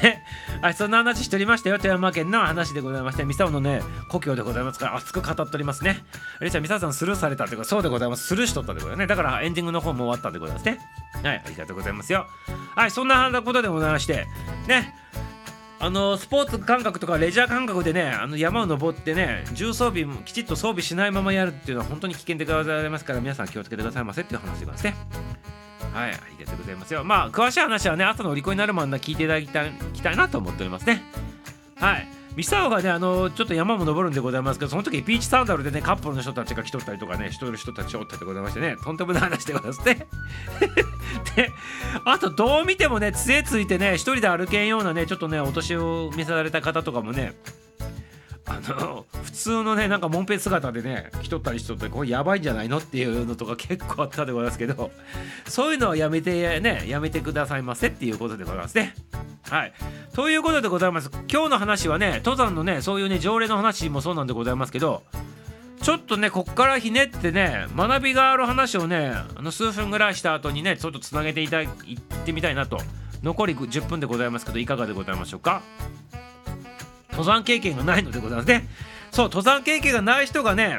[0.00, 0.18] で、
[0.62, 1.78] はい、そんな話しておりましたよ。
[1.78, 6.04] 富山県の話でございましてミサオのね故郷でございますから熱く語っておりますね。
[6.40, 8.26] あれじゃミサオさんスルーされたというかそうでございます。
[8.26, 9.06] スルーしとったでございますね。
[9.06, 10.78] だからエンディングの方も終わったでございますね。
[11.22, 12.26] はいありがとうございますよ。
[12.74, 14.26] はいそんなことでございまして
[14.68, 14.94] ね。
[15.78, 24.94] あのスポーツ感覚とかレジャー感覚でねあの山を登ってね重装備もきちっと装備しないままやるっていうのは本当に危険でございますから皆さん気をつけてくださいませっていう話でございますね。
[25.92, 26.94] はいありがとうございます。
[26.94, 31.02] よまあ詳しい話はね朝のお利口になるまで聞いていただきたいきたいなと思っておりますね。
[31.76, 32.08] はい。
[32.36, 40.06] ミサオがねあのちょっと山も登るんでございますけどその時ピーチサンダルでねカップルの人たちが来とったりとかねしとる人たちおったでございましてねとんでもない話でございますね。
[41.34, 41.50] で
[42.04, 47.34] あとどう見てもね杖ついてね一人で歩けんようなねちょっとねお年を召された方とかもね
[48.48, 54.92] あの普通のねなんかもんぺ姿でね来とったりしとってこれやばいんじゃないのっていうのとか結構あったでございますけど
[55.46, 58.94] そういうのはやめてね やめてくださいませっていうことでございますね。
[59.50, 59.72] はい。
[60.14, 61.10] ということでございます。
[61.30, 65.02] 今日の話はね登山のねそういうね条例の話もそうなんでございますけど
[65.82, 71.68] ちょっとねこっからひねってね学びがある話をねあの数分ぐらいした後にねちょっとつなげていたいっ
[72.24, 72.78] てみたいなと。
[73.22, 75.62] 残り10分でございますけどいかがでございましょうか？
[77.16, 78.68] 登山経験がないのでございますね。
[79.10, 80.76] そう登山経験がない人がね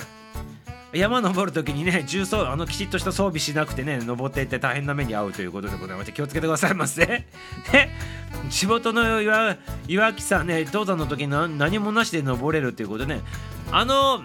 [0.94, 7.26] 山登る時にね重装あのきちっとした装備しなくてね登っていって大変な目に遭うということでございまして気をつけてくださいませね。
[8.50, 13.22] 地元の岩岩木さんね登山の時に何何もなしで登れるということでね
[13.72, 14.22] あの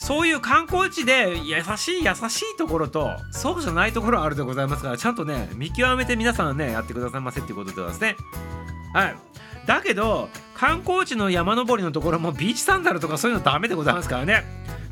[0.00, 8.16] そういう観光地で優しい優しいところとそうじゃないところあるでございますからちゃんとね見極めて皆さんねやってくださいませっていうことでございますね。
[8.92, 9.16] はい。
[9.66, 14.42] だけど観光地の山登りのところもビーチサンダルとかそういうのダメでございますからね。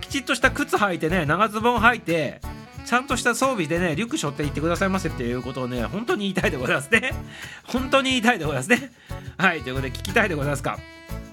[0.00, 2.40] きちっとした靴履いてね長ズボン履いて
[2.84, 7.12] ちゃんとした装備でねリュック背負って行ってくださいませっていうことをね本当に言いたいでございますね。
[7.66, 8.92] 本当に言いたいでございますね。
[9.38, 10.78] はいということで聞きたいでございますか？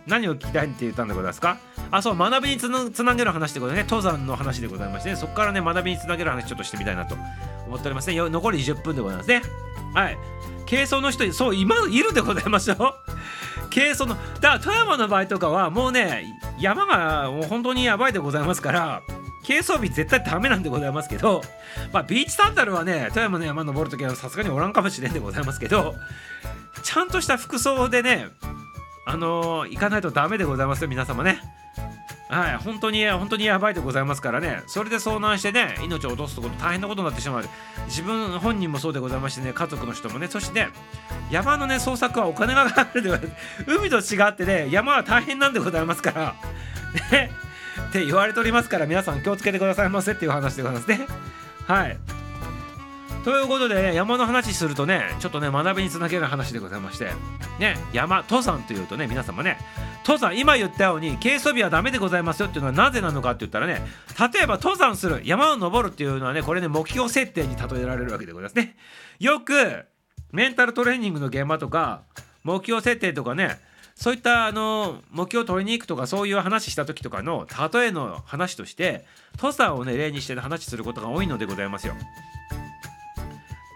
[0.07, 1.57] 何を聞きたいって言ったんでございますか？
[1.91, 3.89] あそう学びにつなげる話でございますね。
[3.89, 7.15] 登山の話でございまして、ね、そこからね学びにつなげる話ちょっとしてみたいなと
[7.67, 8.15] 思っておりますね。
[8.17, 9.41] 残り10分でございますね。
[9.93, 10.17] はい。
[10.69, 12.95] 軽装の人そう今いるでございますよ。
[13.73, 16.25] 軽装のだから富山の場合とかはもうね
[16.59, 19.01] 山がもう本当にやばいでございますから
[19.47, 21.41] 軽装備絶対ダメなんでございますけど
[21.91, 25.95] まあビーチサンダルはね富山の山登るときはさすがにおらんかもしれんでございますけど
[26.83, 28.27] ちゃんとした服装でね
[29.05, 31.41] あのー行かないとダメでございますよ皆様ね。
[32.29, 34.63] はい本当に本当にやばいでございますからね。
[34.67, 37.45] それで遭難してね命を落とすとこと大変なことになってしまう。
[37.87, 40.27] 自分本人もそうでございましてね家族の人もね。
[40.27, 40.69] そしてね
[41.29, 43.65] 山のね捜索はお金がかかるでございます。
[43.67, 46.35] 海と違ってね山は大変なんでございますから。
[47.11, 47.29] ね。
[47.89, 51.05] って言われておりますから皆さん気をつけてくださいませっていう話でございますね。
[51.67, 51.97] はい。
[53.23, 57.11] ということで、ね、山の話するとねちょっとね学びにつなげる話でございまして。
[57.59, 59.57] ね山登山というとね皆様ね
[59.99, 63.81] 登山今言ったように軽装備はダメでございますよっていうのはなぜなのかって言ったらね
[64.33, 68.75] 例えば登山する山を登るっていうのはねこれね目標設定に例えられるわけでございますね。
[69.19, 69.85] よく
[70.31, 72.01] メンタルトレーニングの現場とか
[72.43, 73.59] 目標設定とかね
[73.95, 79.05] そういったあの目標を取りに行くとかそういう話した時とかの例えの話として
[79.35, 81.93] 登山をね例にして、話することが多いのでございますよ。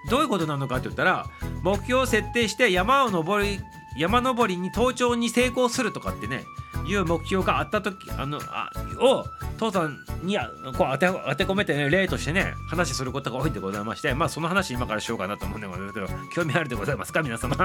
[0.09, 1.25] どういうことなのかって言ったら
[1.63, 3.59] 目標を設定して山を登り
[3.97, 6.45] 山登りに登頂に成功するとかってね
[6.87, 9.25] いう目標があった時あのあを
[9.59, 10.37] 登山に
[10.77, 17.23] こう当て当て込めてね例としてね話することが多いんでございましてまあその話今からしようかなと思うんでございますけど興味あるでございますか？
[17.23, 17.55] 皆様。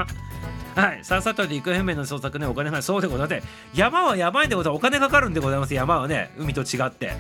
[0.74, 1.05] はい。
[1.05, 7.12] さっさとで行方不明の捜索ねお金がそうでございます山はやばいでございますお金かかるんでございます山はね海と違って。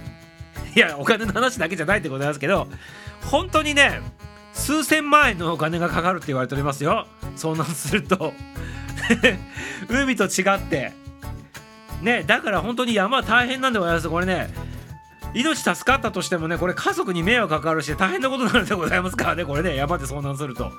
[0.74, 2.66] いやお金の話だけじゃないでございますけど
[3.30, 4.00] 本当にね
[4.52, 7.06] 数千万円のお金がかかるって言われておりますよ。
[7.36, 8.32] 遭難すると。
[9.88, 10.92] 海と違って。
[12.02, 14.08] ねだから本当に山は大変なんでございます。
[14.08, 14.52] これね
[15.34, 19.44] 命助かったとしてもねこれ家族に迷惑かかるし大変なことなんでございますからね。
[19.44, 20.70] これね山で遭難すると。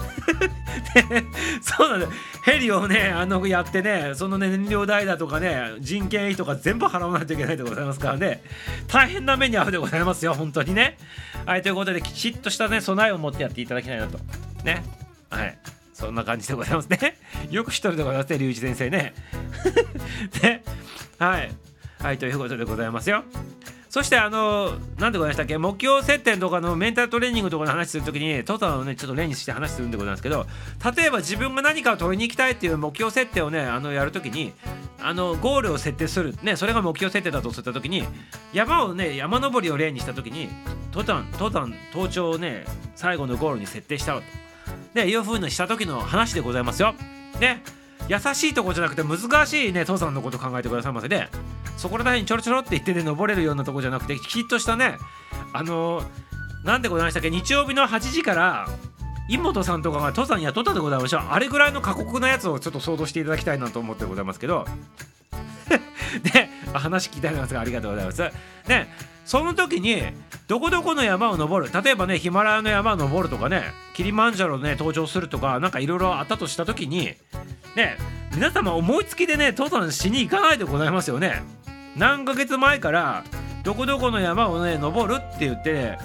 [1.60, 2.06] そうなんだ
[2.44, 8.42] ヘリをねあのやってねそのね燃料代だとかね人件費とか全部払わないといけないでございますからね。
[8.88, 10.96] 大変な目に遭うでございますよ本当にね。
[11.46, 14.18] はいということできちっとしたね備えを持ってやっていただきたいなと。
[14.64, 14.84] ね。
[15.30, 15.58] はい。
[15.92, 17.18] そんな感じでございますね。
[17.50, 19.14] よく一人でございますね龍一先生ね。
[20.42, 20.62] ね。
[21.18, 21.50] はい。
[22.00, 23.24] はいということでございますよ。
[23.90, 30.46] そしてあの何でございましたっけ目標設定とかのメンタルトレーニングとかの話するときにトータルをねちょっと例にして話するんでございますけど
[30.96, 34.52] 例えば自分が何かを取りに行きたいっていう目標設定をねあのやるときに
[35.02, 36.36] あのゴールを設定する。
[36.42, 38.04] ねそれが目標設定だとすったときに
[38.52, 40.48] 山をね山登りを例にしたときに
[40.92, 44.26] 登山登山登頂をね最後のゴールに設定したわと。
[44.94, 46.94] でいう風にした時の話でございますよ。
[47.40, 47.64] ね
[48.10, 51.28] 優しいとこじゃなくて難しいね登山のこと考えてくださいませね。
[51.76, 54.98] そこら辺にちょろちょろって言ってね登れるようなとこじゃなくてきっとしたね。
[55.52, 56.06] あのー、
[56.66, 57.30] なんでございましたっけ？
[57.30, 58.68] 日曜日の8時から
[59.28, 61.22] 妹さんとかが登山雇ったでございましょう。
[61.30, 64.66] あれぐらいの過酷なやつをちょっと想像していただきたいなと思ってございますけど。
[66.32, 68.22] で話聞きたいなんですがありがとうございます。
[68.66, 68.92] ね
[69.30, 70.02] その時に
[70.48, 71.72] どこどこの山を登る。
[71.72, 73.62] 例えばねヒマラヤの山を登るとかね
[73.94, 77.14] キリマンジャロね登頂するとか何かいろいろあったとした時に
[77.76, 77.96] ね
[78.34, 81.44] 皆様思いつきでね登山しに行かないでございますよね。
[81.96, 83.22] 何ヶ月前から
[83.62, 85.96] どこどこの山をね登るって言って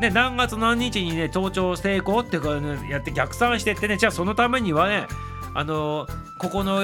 [0.00, 5.06] ね、何月何日にね登頂成功ってか、ね、やって逆算してってねじゃあそのためにはね
[5.54, 6.08] あの、
[6.40, 6.80] ここの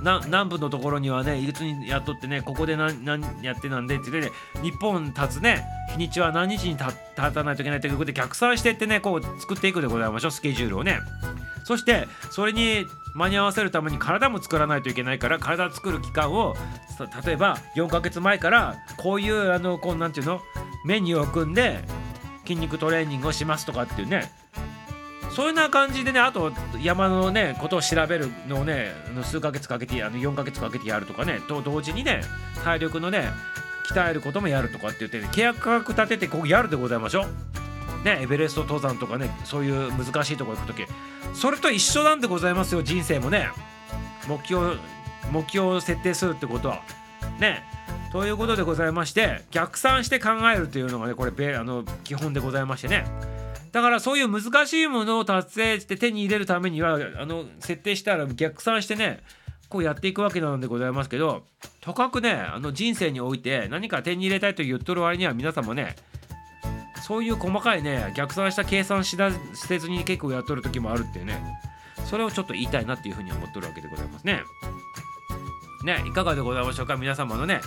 [0.00, 10.98] 南部のところにはねいつに雇っとってねここで何何やってなんでって言ってね日本立つね日にちは何日に立たないといけないということで逆算してってねこう作っていくでございましょうスケジュールをね。
[11.64, 16.56] そしてそれに間に合わせるために体も作らないといけないから体作る期間を
[17.24, 20.40] 例えば4ヶ月前からこういうあのこうなんていうの
[20.84, 21.84] メニューを組んで
[22.42, 24.32] 筋肉トレーニングをしますとかっていうね。
[25.34, 32.22] そういうな感じでねあと山のねことを調べるのをね数ヶ月かけてあの4ヶ月かけてやるとかねと同時にね
[32.64, 33.30] 体力のね
[33.88, 38.04] 鍛えることもやるとかって言って、ね、契約価格立ててこうやるでございましょう。
[38.04, 40.86] ねエベレスト登山とかねそういう難しいとこ行く時。
[41.34, 43.50] それと一緒なんでございますよ人生もね。
[44.28, 44.76] 目標
[45.30, 46.82] 目標を設定するってことは。
[47.38, 47.62] ね。
[48.12, 53.04] ということでございまして逆算して考えるというのがねこれあの基本でございましてね。
[53.72, 59.20] だからそういう難しいものを達成して手に入れるためにはあの設定したら逆算してね
[59.68, 61.44] こうやっていくわけなのでございますけど
[61.80, 65.94] とかくねあの人生において何か手に入れたいと言っとる割には皆さんもね
[67.06, 71.40] そういう細かいね逆算した計算しだせずに結構やっとる時もあるっていうね
[72.06, 74.42] それをちょっと言いたいなっていうふうに思っとるわけでございますね。
[75.84, 76.96] ねいかがでございましょうか？
[76.96, 77.60] 皆様のね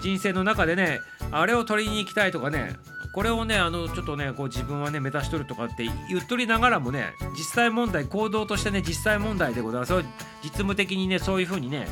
[0.00, 0.98] 人生の中でね
[1.30, 2.72] あれを取りに行きたいとかね
[3.12, 9.94] これをねあのちょっとねこう自分はね目指しとるとかって言っとりながらもね実際問題行動としてね実際問題でございます。
[10.42, 11.88] 実務的にねそういうふうにね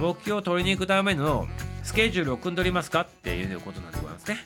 [0.00, 1.46] 目標を取りに行くための
[1.82, 4.38] スケジュールを組んでおりますかっていうことなんでございますね。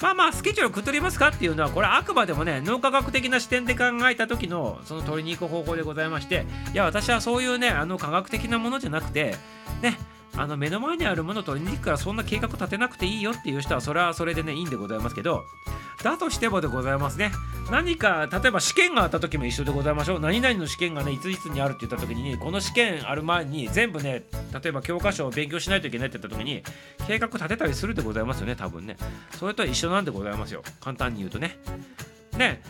[0.00, 9.34] まあまあスケジュールを組んでおりますかっていうのはこれあくまでもね脳科学的な視点で考えた時のその取りに行く方法でございましていや私はそういうねあの科学的なものじゃなくて
[9.82, 9.98] ね
[10.36, 15.44] あの目の前にあるものと取りに行くからそんな計画立てなくていいよっていう人はそれはそれでねいいんでございますけど
[16.02, 17.30] だとしてもでございますね。
[17.70, 20.20] 何か例えば試験があった時も一緒でございましょう。
[20.20, 24.24] 何々の試験がねいついつにあるって言った時にこの試験ある前に全部ね
[24.62, 26.62] 例えば教科書を勉強しないといけないって言った時に
[27.06, 28.96] 計画立てたりするでございますよね多分ね。
[29.38, 30.62] それとは一緒なんでございますよ。
[30.80, 31.58] 簡単に言うとね。
[32.38, 32.62] ね。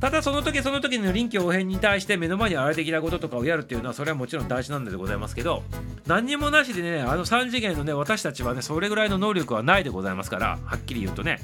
[0.00, 5.62] ただその時その時の臨機応変に対して目の前にあれ的なこととかをやるっていうのはそれはもちろん大事なんでございますけど
[6.06, 11.38] 何にもなしでねあの3次元のね私たちはねそれぐらいの能力はないでございますからはっきり言うとね。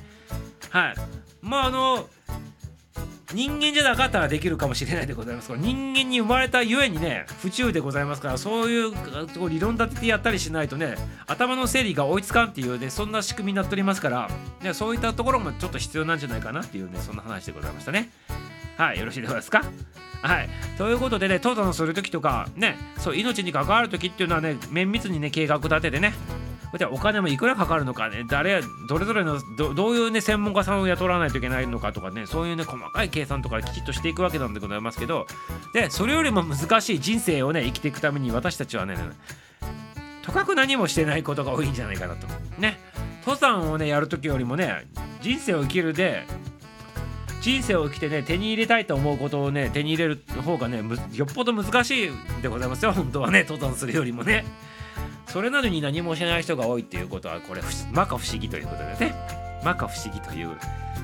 [0.71, 0.95] はい。
[1.43, 2.09] まああの
[3.33, 5.51] 人間じゃなかったらできるかもしれないでございます。
[5.57, 8.93] 人間に生まれたゆえにね不自由でございますからそういう
[9.49, 10.97] 理論立ててやったりしないとね
[11.27, 14.31] 頭の整理が追いつかんっていうねそんな仕組みになっておりますから、
[14.63, 18.11] ね、そういったところもちょっと必要なんじゃないかなっていうねそんな話でございましたね。
[18.77, 19.63] はいよろしいでございますか？
[20.23, 20.49] はい。
[20.79, 26.15] ということでね登山する時とかねそう命に関わる時っていうのはね綿密にね計画立ててね
[26.79, 28.25] でお金もいくらかかるのかね。
[28.29, 32.27] 誰どれぞれのどどういうね専門家さんを雇わないといけないのかとかね。
[32.27, 35.27] そういうね細かい計算とかきちっとしていくわけなんでございますけど。
[35.75, 38.97] でそれよりも難しい人生をね生きていくために私たちはね
[40.23, 42.27] とかく何もしてないことが多いんじゃないかなと。
[42.59, 42.79] ね。
[43.23, 44.87] 登山をねやる時よりもね
[45.21, 46.25] 人生を生きるで
[47.43, 52.11] 人生を生きてね手に入れたいと思うことをね手に入れる方がねよっぽど難しい
[52.43, 52.93] でございますよ。
[52.93, 54.45] 本当はね登山するよりもね。
[55.29, 59.15] それなのに何もしない人が多いっていうことはこれまか不思議ということでね。
[59.65, 60.57] まか不思議という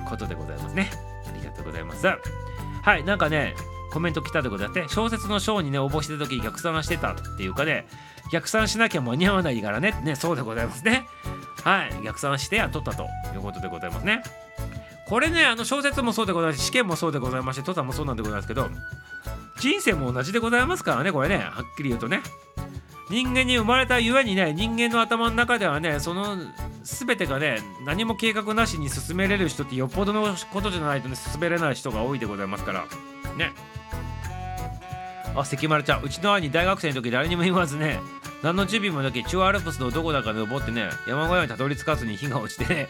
[0.08, 0.90] ことでございますね。
[1.28, 2.06] ありがとうございます。
[2.06, 3.54] はいなんかね
[3.92, 7.86] コメント来たってことだって小説の賞にね応募してた時逆算してたっていうかね
[8.32, 9.92] 逆算しなきゃ間に合わないからね。
[10.02, 11.06] ねそうでございますね。
[11.62, 14.22] はい逆算してやっとったということでございますね。
[15.08, 18.68] これねあの小説もそうでございます試験もそうでございまして登山もそうなんでございますけど
[19.60, 21.36] 人生も同じでございますからねこれね。
[21.36, 22.22] はっきり言うとね。
[23.08, 26.36] 人間に生まれたゆえにね人間の頭の中ではねその
[26.82, 32.84] 全てがね何も計画なしに進めれる人ってよっぽどのことじゃないとね進めれない人が多いでございますから。
[33.36, 33.52] ね。
[35.36, 36.02] あ関丸ちゃん。
[36.02, 38.00] うちの兄大学生の時誰にも言わずね
[38.42, 42.88] 何の準備もなき中アルプスのどこだか登ってね山小屋にたどり着かずに火が落ちてね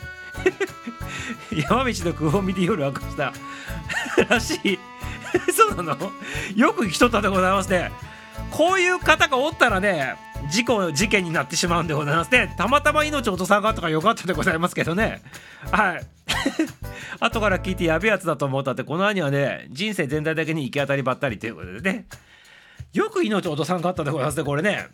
[1.69, 3.33] 山道の空を見て夜明かした。
[4.29, 4.79] らしい。
[5.53, 6.13] そうなの？
[6.55, 7.91] よく生きとったでございますね。
[8.51, 10.17] こういう方がおったらね
[10.51, 12.55] 事故事件になってしまうんでございますね。
[12.57, 15.23] たまたま命落とさんかったからよかったでございますけどね。
[15.71, 16.07] はい。
[17.21, 22.07] 後から聞いてやべえやつだと思ったってこの兄はね人生全体だけに行き当たりばったりということでね。
[22.93, 24.87] よく命落とさんかったでございますねこれね。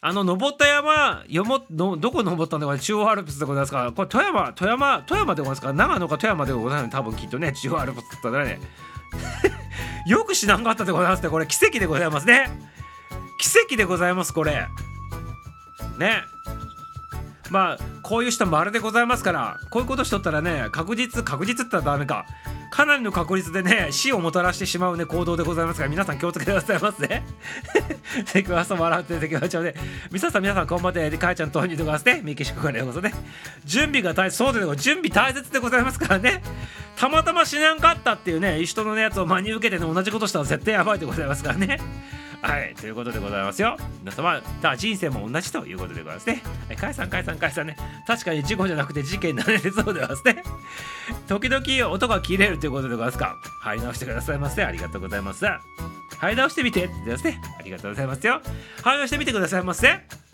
[0.00, 8.60] あの登った山よものどこ登ったんだこれ中央アルプスでございますかこれ富山富山富山でございますか長野か富山でございます多分きっとね中央アルプスだったらね。
[10.06, 11.46] よく知らんかったでございますねこれ。
[11.46, 12.48] 奇跡でございますね。
[13.38, 14.66] 奇跡でございますこれ。
[15.98, 16.22] ね。
[17.50, 22.26] まあこういう人もあれでございますからこういうことしとったらね確実確実って言ったらダメか。
[22.76, 27.24] かなりの確率でね死をもたらしてしまうね行動でございますから皆さん気をつけてくださいますね
[28.26, 29.74] 関川さん笑って関川ちゃんで
[30.12, 33.14] 皆さん皆さんこんばんはでかいちゃんとにとかしてメキシコからようこそね。
[33.64, 36.42] 準備が大そうで準備大切でございますからね。
[36.96, 41.78] たまたま死なんかったっていうね人の、ね、やつを真に受けてね同じことしたら絶対やばいでございますからね。
[42.42, 43.76] はいということでございますよ。
[44.00, 46.42] 皆様だ人生も同じということでございますね。
[46.68, 47.76] はい解散解散解散ね。
[48.06, 50.42] 確かに事故じゃなくて事件になれそうではすね。
[51.26, 53.36] 時々音が切れるということでございますか？
[53.60, 54.64] はい直してくださいませ。
[54.64, 55.44] ありがとうございます。
[55.44, 55.60] は
[56.32, 56.86] い直してみて。
[56.86, 57.40] ってですね。
[57.60, 58.40] ありがとうございますよ。
[58.82, 59.86] はい直してみてくださいませ。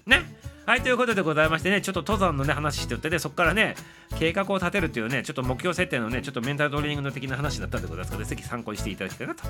[0.06, 0.22] ね。
[0.64, 3.74] はいということでございましてねちょっと登山のね話しておってねそこからね
[4.18, 9.42] 計画を立てるっていうねちょっと目標設定のねちょっとメンタルトレーニングの的な話だったんでございますのでぜひ参考にしていただきたいなと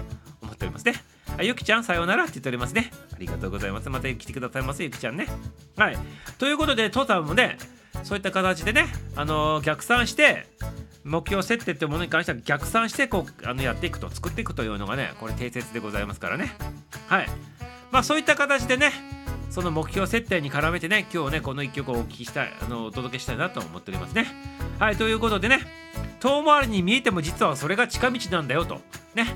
[0.42, 0.94] 思っておりますね。
[1.36, 2.90] はいゆきちゃんさようならって言っておりますね。
[3.14, 3.88] ありがとうございます。
[3.90, 5.28] また来てくださいませゆきちゃんね。
[5.76, 5.96] はい
[6.38, 7.58] ということで登山もね
[8.02, 10.46] そういった形でねあのー、逆算して
[11.04, 16.52] 目標設定ってものに関しては逆算してこうあのやっていくと作っていくというのがねこれ定説でございますからね。
[17.08, 17.26] はい。
[17.90, 18.92] まあそういった形でね
[19.50, 24.26] その目標設定に絡めてね今日ねこの1曲をお聴きしたいあのお届けしたいなと思っておりますね。
[24.78, 25.60] はいということでね
[26.20, 28.80] 遠回りに見えても実はそれが近道なんだよと。
[29.14, 29.26] ね。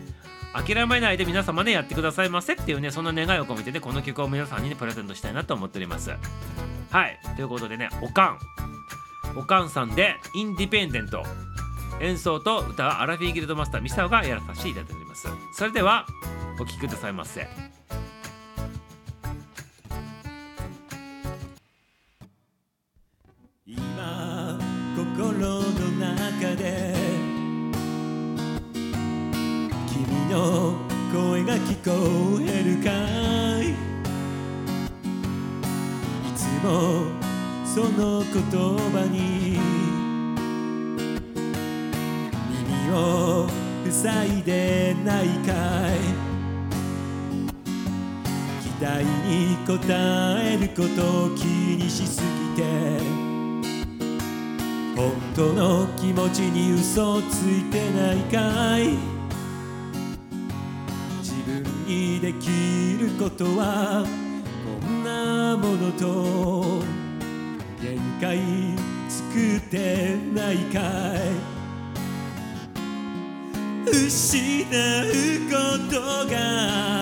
[0.55, 6.11] 諦めないで皆様ねやってくださいませっていうねそんな願いを込めてねこの曲を皆さんにねプレゼントしたいなと思っております。
[6.91, 8.39] はいということでねおかん。
[9.39, 11.23] おかんさんでインディペンデント。
[12.01, 15.29] 演奏と歌はアラフィーギルドマスターミサオがやらさせていただいております。
[15.55, 16.07] それでは
[16.61, 17.47] お聴きくださいませ。
[31.57, 31.91] 聞こ
[32.43, 32.91] えるか
[33.63, 33.71] い？
[33.71, 33.73] い
[36.35, 36.67] つも
[37.65, 38.29] その言
[38.91, 39.46] 葉に
[42.91, 43.49] を
[43.91, 45.53] 塞いでないか
[45.89, 45.99] い。
[48.63, 49.71] 期待に応
[50.41, 52.23] えることを気にしす
[52.57, 53.17] ぎて。
[54.97, 58.97] 本当の気持ちに嘘ついてないかい。
[61.21, 62.49] 自分にでき
[62.99, 64.07] ることは
[64.81, 66.81] こんなものと。
[67.83, 68.39] 限界
[69.09, 71.56] 作ってないかい。
[73.87, 74.67] 失う
[75.49, 75.55] こ
[75.89, 76.35] とが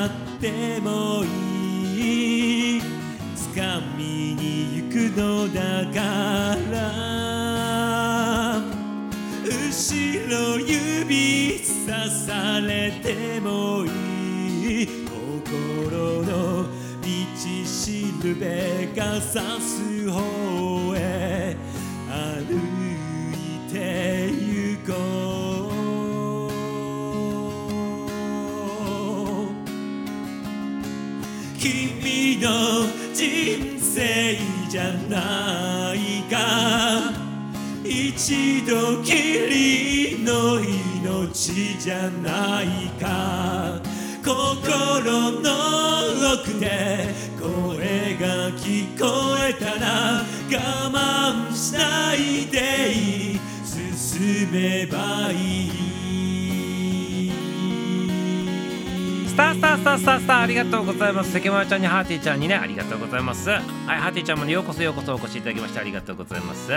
[0.04, 0.10] あっ
[0.40, 1.26] てもい
[2.78, 2.82] い。
[3.54, 4.42] 掴みに
[4.82, 5.22] 行くの
[5.52, 5.60] だ
[5.92, 6.00] か
[6.70, 6.74] ら。
[9.46, 9.50] 後
[10.28, 13.88] ろ指さされてもい
[14.82, 14.86] い。
[15.08, 17.06] 心の道
[17.64, 20.73] しるべが指す方。
[34.74, 37.12] じゃないか。
[37.84, 42.66] 一度きりの命じゃない
[43.00, 43.80] か。
[44.24, 45.52] 心の
[46.34, 47.06] 奥で
[47.38, 53.40] 声が聞こえたら我慢しないでいい。
[53.64, 55.83] 進めばいい。
[59.34, 61.32] スタースタースタースタースターありがとうございます。
[61.32, 63.50] 関村ちゃんにハーティちゃんにねありがとうございます。
[63.50, 66.70] はいハーティちゃんもねようこそようこそお越しいただきましてありがとうございます。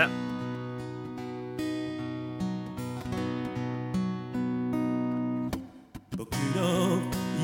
[6.16, 6.98] 僕の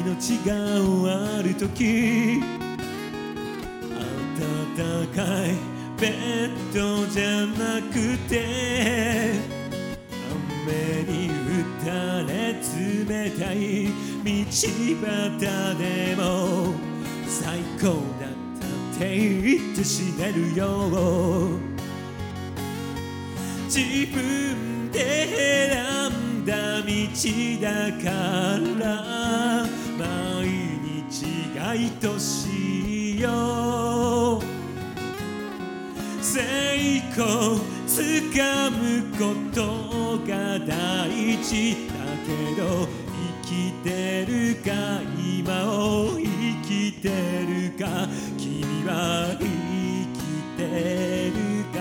[0.04, 0.52] 命が
[0.82, 1.04] 終
[1.38, 2.42] わる時
[4.76, 5.54] 暖かい
[6.00, 9.30] ベッドじゃなくて
[10.66, 11.32] 雨に打
[11.84, 11.92] た
[12.24, 13.83] れ冷たい
[14.24, 16.72] 道端でも
[17.28, 18.66] 最高だった
[18.96, 21.58] って言って死ねるよ
[23.66, 26.88] 自分で選んだ道
[27.60, 28.08] だか
[28.80, 29.66] ら
[29.98, 30.48] 毎
[30.80, 34.40] 日が愛しいよ
[36.22, 36.40] 成
[37.12, 41.10] 功つかむことが大
[41.44, 41.94] 事だ
[42.26, 43.03] けど
[43.54, 44.72] きてるか
[45.16, 46.26] 今を生
[46.66, 48.08] きてるか。
[48.36, 49.46] 君は生
[50.12, 50.18] き
[50.56, 51.36] てる
[51.72, 51.78] か。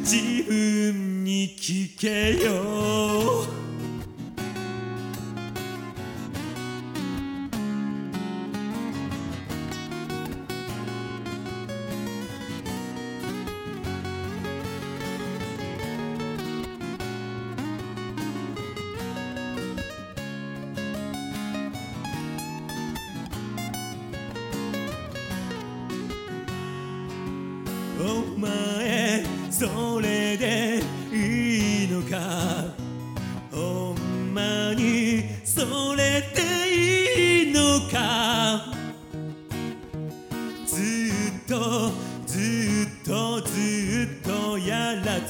[0.00, 2.75] 自分に聞けよ。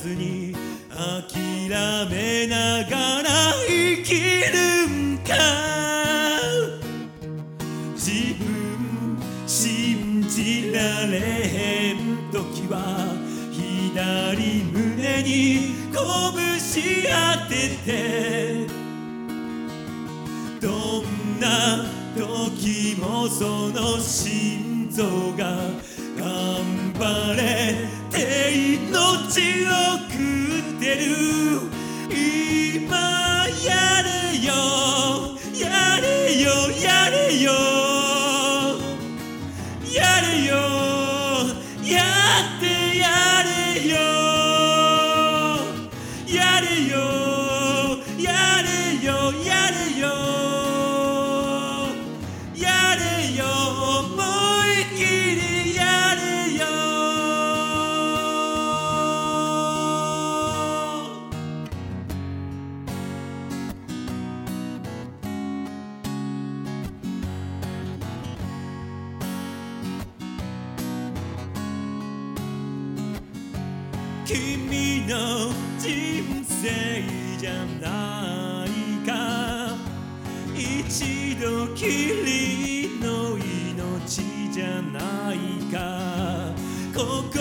[0.07, 0.55] ずに
[0.89, 1.69] 諦
[2.09, 3.29] めながら
[3.67, 5.35] 生きるんか？
[7.95, 12.77] 自分信じられへん時は
[13.51, 15.99] 左胸に拳
[17.11, 17.55] 当て
[17.85, 18.67] て。
[20.61, 21.05] どん
[21.41, 21.85] な
[22.17, 25.03] 時もその心臓
[25.37, 25.59] が
[26.17, 27.66] 頑張れ。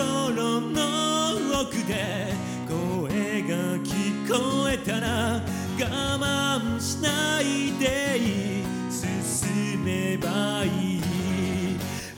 [0.06, 2.32] 心の奥で
[2.68, 5.42] 声が聞こえたら
[5.78, 8.20] 我慢しないでい
[8.60, 11.00] い進めばいい。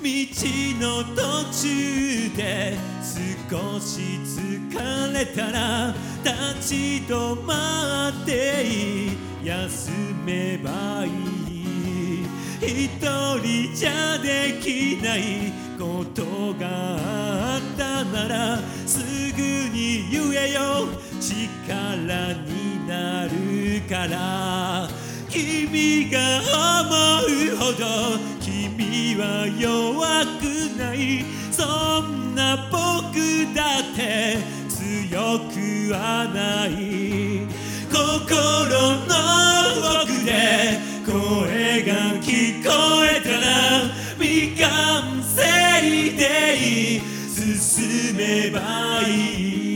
[0.00, 0.06] 道
[0.80, 1.20] の途
[1.52, 2.76] 中で
[3.50, 6.74] 少し疲れたら立ち
[7.08, 9.16] 止まっていい。
[9.44, 9.90] 休
[10.26, 12.26] めばいい。
[12.60, 15.67] 一人じゃできない。
[15.78, 16.22] こと
[16.54, 18.98] があったならす
[19.32, 20.88] ぐに言えよ
[21.20, 24.88] 力になるから。
[25.28, 26.18] 君が
[26.80, 30.42] 思うほど君は弱く
[30.76, 31.24] ない。
[31.52, 37.46] そんな僕だって強くはない。
[37.88, 37.96] 心
[39.06, 39.12] の
[40.02, 40.28] 奥で
[41.06, 42.68] 声が聞こ
[43.04, 43.46] えたら
[44.18, 45.17] 未完
[45.80, 47.00] 成でいい
[47.30, 49.67] 進めばいい。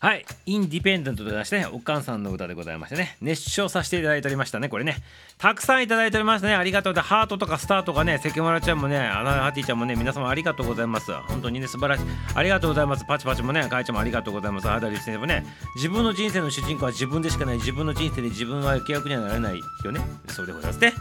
[0.00, 5.02] はい、インディペンデントと出してね、おかんさんの歌でございましてね、熱唱させていただいておりましたね、これね。
[5.38, 11.12] たくさんいただいておりますね、ありがとうで、ハートとかスターとかね、関村ちゃんもね、アナハティちゃんもね、皆様ありがとうございます。
[11.12, 12.04] 本当にね、素晴らしい。
[12.32, 13.04] ありがとうございます。
[13.08, 14.68] パチパチもね、かいちゃんもありがとうございます。
[14.68, 15.44] ハダリ先生もね、
[15.74, 20.00] 自分の人生の主人公は自分でしかない、自分の人生で自分は契約にはなれないよね。
[20.28, 20.92] そうでございますね。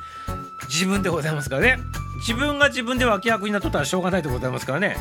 [0.69, 1.77] 自分でございますからね。
[2.21, 4.97] 自分が自分で脇役になっとったらしょうがないでございますからね。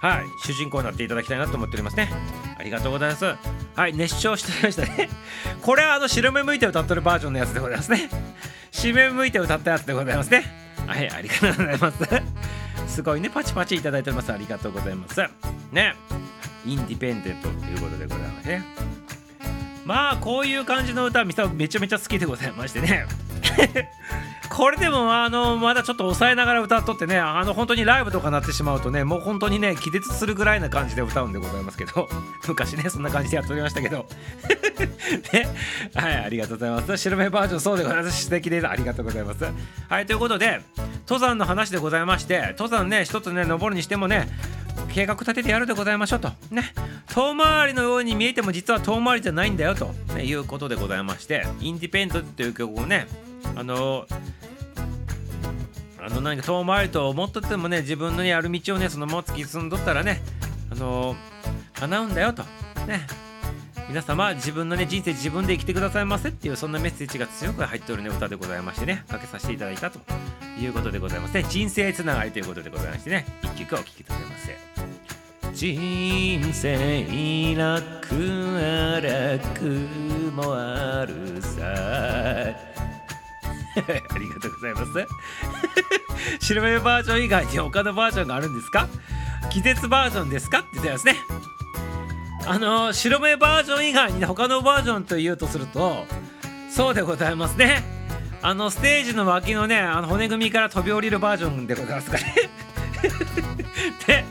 [0.00, 2.10] はい、主人公になっていただきたいなと思っておりますね。
[2.58, 3.24] ありがとうございます。
[3.74, 5.08] はい、熱唱しておりましたね。
[5.62, 8.10] これはあの白目向いて歌ってるバージョンのやつでございますね。
[8.70, 10.44] 白目向いて歌ったやつでございますね。
[10.86, 11.98] はい、ありがとうございます。
[12.94, 14.32] すごいね、パチパチいただいております。
[14.32, 15.20] ありがとうございます。
[15.72, 15.94] ね、
[16.64, 18.64] インディペンデントということでございますね。
[19.84, 23.06] まあ、こういう感じの歌、みさめちゃめちゃ好きでございましてね。
[24.48, 32.08] これでもあのまだちょっと抑えながら歌っとってねあの本当にライブとかなってしまうとねもう本当にね気絶するぐらいな感じで歌うんでございますけど
[32.48, 34.06] 昔ねそんな感じでやっておりましたけど。
[35.32, 35.48] ね
[35.94, 36.96] はいありがとうございます。
[36.96, 38.24] 白目バージョンそうでございます。
[38.24, 38.66] 素敵です。
[38.66, 39.44] ありがとうございます。
[39.88, 40.60] はいということで
[41.08, 44.28] 登山の話でございまして登山ね一つね登るにしてもね
[44.92, 46.30] 計画立ててやるでございましょうと。
[46.50, 46.72] ね
[47.12, 53.06] 遠回りのように見えても実は遠回りじゃないんだよと、ね、いうことでございましてインディペンドっていう曲をね
[53.54, 54.06] あの
[55.98, 60.20] あの何か遠回りと思っとってもね自分のやる道をねそのまま突き進んどったらね
[60.70, 61.16] あの
[61.74, 62.42] 叶うんだよと。
[62.86, 63.06] ね。
[63.88, 70.00] 皆様自分のね人生自分で生きてくださいませっていうそんなメッセージが強く入っておるね歌でございましてねかけさせていただいたと
[70.60, 74.56] いうことでございますね人生つながりということでございましてね一曲お聴きくださいませ。
[75.54, 79.64] 人生楽は楽
[80.32, 82.75] もあるさ。
[84.56, 85.06] ございます。
[86.40, 88.88] 白目バージョン以外に他のバージョンがあるんですか？
[89.50, 90.58] 季節バージョンですか？
[90.60, 91.16] って言ってますね。
[92.48, 96.06] あの白目バージョン以外に他のバージョンと言うとすると
[96.70, 97.82] そうでございますね。
[98.42, 102.34] あのステージの脇のねあの骨組みから飛び降りるバージョンでございますかね。
[104.06, 104.24] で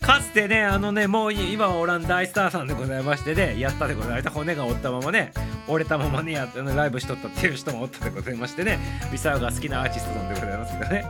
[0.00, 5.32] かつてねあのねもう今はオランダ大スターさんでございましてねやったでございまして骨が折ったままね
[5.66, 8.78] 折れたままねやってライブしとったっていう人もおったでございましてね
[9.10, 11.04] ミサオが好きなアーティストなんでございますけどね。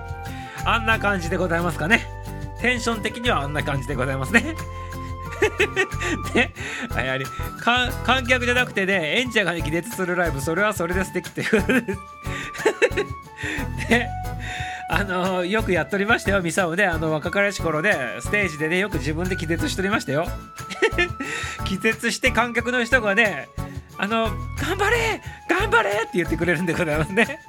[0.64, 2.06] あんな感じでございますかね。
[2.60, 4.54] テンション的にはあんな感じでございますね。
[6.34, 6.52] で
[6.94, 7.24] あやはり
[7.60, 7.90] 観
[8.26, 11.50] 客じゃなくてね演者が気絶するライブそれはそれで素敵っていう。
[13.88, 14.08] で
[14.94, 20.26] あのよくやっておりましたよ、ミサオね、あの若かりし頃で、ステージでね、よく自分で気絶しておりましたよ。
[21.64, 23.48] 気絶して観客の人がね、
[23.96, 24.26] あの、
[24.60, 27.40] 頑張れ頑張れって言ってくれるんでございますね。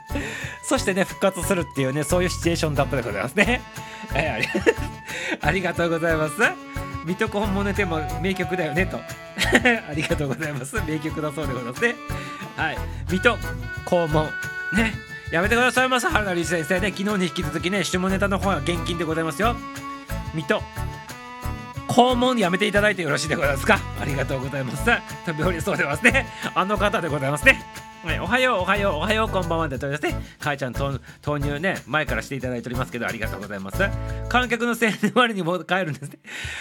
[0.64, 3.62] そしてね、復活するっていうね、そういうシチュエーションだったでございますね。
[4.16, 6.36] えー、あり がとうございます。
[7.06, 8.98] 水戸黄門のテーマ名曲だよねと。
[9.90, 10.78] ありがとうございます。
[10.88, 11.96] 名曲だそうでございますね。
[12.56, 12.78] はい。
[13.10, 13.38] 水戸
[13.86, 14.28] 黄門。
[14.72, 15.13] ね。
[15.34, 16.92] やめてくださいませ原田理先生ね。
[16.92, 19.56] 昨日に引き続きね下ネタの方は厳禁でございますよ。
[20.36, 20.62] 水戸
[21.88, 23.80] 肛門やめていただいてよろしいでございますか？
[24.00, 24.86] ありがとうございます。
[25.26, 26.28] 飛び降りそうでますね。
[26.54, 27.66] あの方でございますね。
[28.04, 30.24] はい、おはようおはようおはようこんばんはでとりますね。
[30.40, 33.80] かいちゃんと投入ね前からしていただいておりますけどありがとうございます。
[34.30, 36.20] 観客の声援で我にも帰るんですね。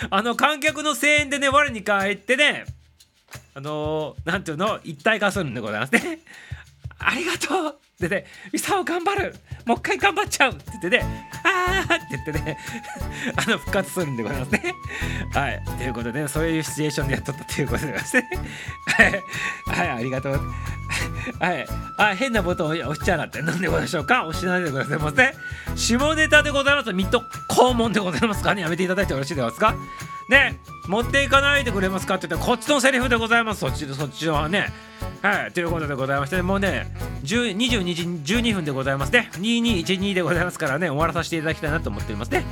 [0.08, 2.64] あの観客の声援でね我に帰ってね
[3.54, 4.80] あのー、なんていうの？
[4.82, 6.20] 一体化するんでございますね。
[6.98, 7.74] ありがとう。
[8.02, 9.34] でね、ミサオ頑張る
[9.64, 12.58] もう一回頑張っちゃうって言ってね、あーって言ってね、
[13.36, 14.74] あの、復活するんでございますね。
[15.32, 15.62] はい。
[15.78, 18.30] ということで、ね、そういうシチュエーションでやっとったということでございますね。
[19.66, 19.90] はい。
[19.90, 20.40] ありがとう。
[21.38, 21.66] はい。
[21.96, 24.24] あ、変なボタンを押しちゃなって何でございましょうか？
[24.26, 25.32] 押しないでございますね。
[25.76, 26.92] 下ネタでございます。
[26.92, 28.54] ミッド肛門でございますか？
[28.54, 29.74] ねやめていただいてよろしいですか？
[30.28, 32.16] ね、持っていかないでくれますか？
[32.16, 33.60] って言ったら、こっちのセリフでございます。
[33.60, 34.72] そっちの、そっちはね。
[35.20, 36.92] はい、ということでございまして、もうね、
[37.24, 39.30] 22時12分でございますね。
[39.34, 42.44] 2212でございますからね、終わらさせていただきたいなと思っておりますね。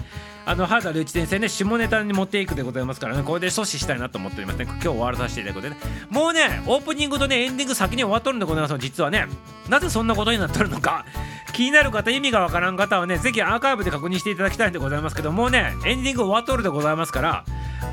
[0.46, 4.64] あの、原田隆一先生ね、下ネタに持っていくでございますからね、これで阻止したいなと思っておりますね。
[4.64, 6.06] 今日終わらさせていただくことでね。
[6.08, 9.26] もうね、オープニングとね、エンディング先に終わっとるんでございます実はね、
[9.68, 11.04] なぜそんなことになっとるのか。
[11.52, 17.44] 気になる方、意味がわからん方はね、ぜひアーカイブで確認していただきたいんでございますけど、もうね、エンディング終わっとるでございますから、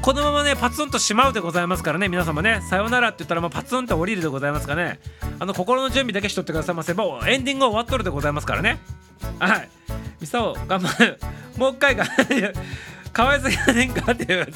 [0.01, 4.99] このままねパツンとしまうでございますからね皆様ねさよならって言ったらもうパツンと降りるでございますかね
[5.39, 8.79] あの心の準備だけしとってくださいませもうエンディング終わっとるでございますからね
[9.39, 9.69] はい。
[10.19, 11.19] ミサオ頑張る
[11.57, 12.05] もう一回が
[13.13, 14.47] かわいすぎませんかっていう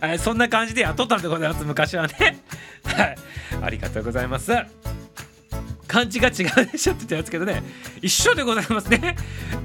[0.00, 2.42] はいそんな感じでやっとったんでございます昔はね。
[2.84, 3.16] はい。
[3.62, 4.52] ありがとうございます。
[5.86, 7.62] 感じが違うでしょって言ったやつけどね。
[8.02, 8.90] 一緒でございます。
[8.90, 9.16] ね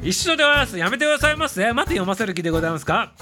[0.03, 0.77] 一緒でございます。
[0.77, 3.13] やめてくださいませまた読ませる気でございますか？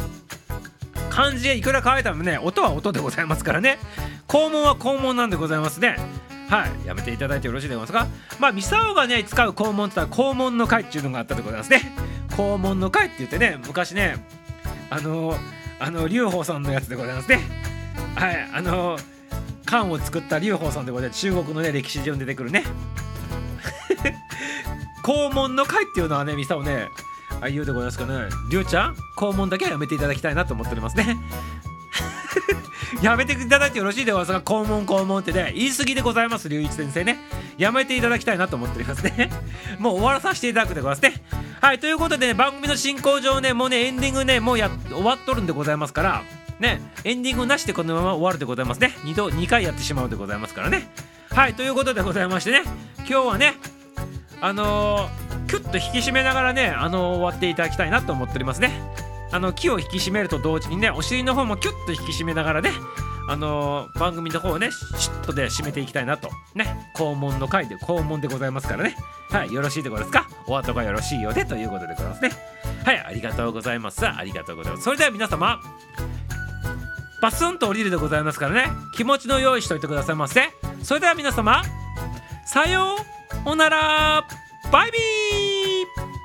[1.10, 3.80] 漢字いくら変えたもね音は音でございますからね。
[4.28, 5.96] 肛門は肛門なんでございますね。
[6.50, 6.88] はい。
[6.88, 8.38] やめていただいてよろしいでございますか？
[8.40, 11.82] まあミサオがね使う肛門って言ったら肛門の会っていうのがあったでございますね。
[12.30, 14.26] 肛門の会って言ってね昔ね
[14.90, 15.36] あの
[15.80, 17.42] あの劉邦さんのやつでございますね。
[18.16, 18.50] はい。
[18.54, 18.98] あの
[19.66, 21.20] 漢を作った劉邦さんでございます。
[21.20, 22.64] 中国のね歴史上に出てくるね。
[25.04, 26.88] 肛門の会っていうのはねミサオね
[27.42, 28.30] あ言うでございますかね。
[28.50, 31.18] りゅうちゃん肛門だけはやめていただきたいなと思っておりますね。
[33.02, 34.54] やめていただいてよろしいでございますか。
[34.54, 35.52] 肛門肛門ってね。
[35.56, 37.20] 言い過ぎでございます龍一先生ね。
[37.58, 39.30] やめていただきたいなと思っておりますね。
[39.80, 41.24] もう終わらさせていただくでございますね。
[41.62, 46.22] はいということでね番組の進行上ねもうねエンディングねもうや終わっとるんでございますから。
[46.60, 48.94] ねエンディングなしでこのまま終わるでございますね。
[49.04, 50.90] 2度2回やってしまうでございますからね。
[51.32, 52.64] はいということでございましてね。
[53.00, 53.56] 今日はね
[54.40, 58.72] あのー、キュッと引き締めながらね、あのー終わっていただきたいなと思っておりますね。
[59.32, 62.72] あの木を引き締めると同時にね、お尻の方もキュッと引き締めながらね、
[63.30, 66.30] あのー番組の方をね、シュッとで締めていきたいなと。
[66.56, 68.96] ね、肛門の回で肛門でございますからね。
[69.30, 70.30] はい、よろしいでございますか？
[70.48, 72.32] お後がよろしいようでということでございますね。
[72.86, 74.08] はい、ありがとうございます。
[74.08, 74.86] ありがとうございます。
[74.86, 75.60] それでは皆様、
[77.22, 80.50] バスンと降りるでございますからね、気持ちの用意しといてくださいませ。
[80.84, 81.64] それでは皆様、
[82.46, 82.96] さよ
[83.46, 84.24] うなら
[84.72, 86.17] バイビー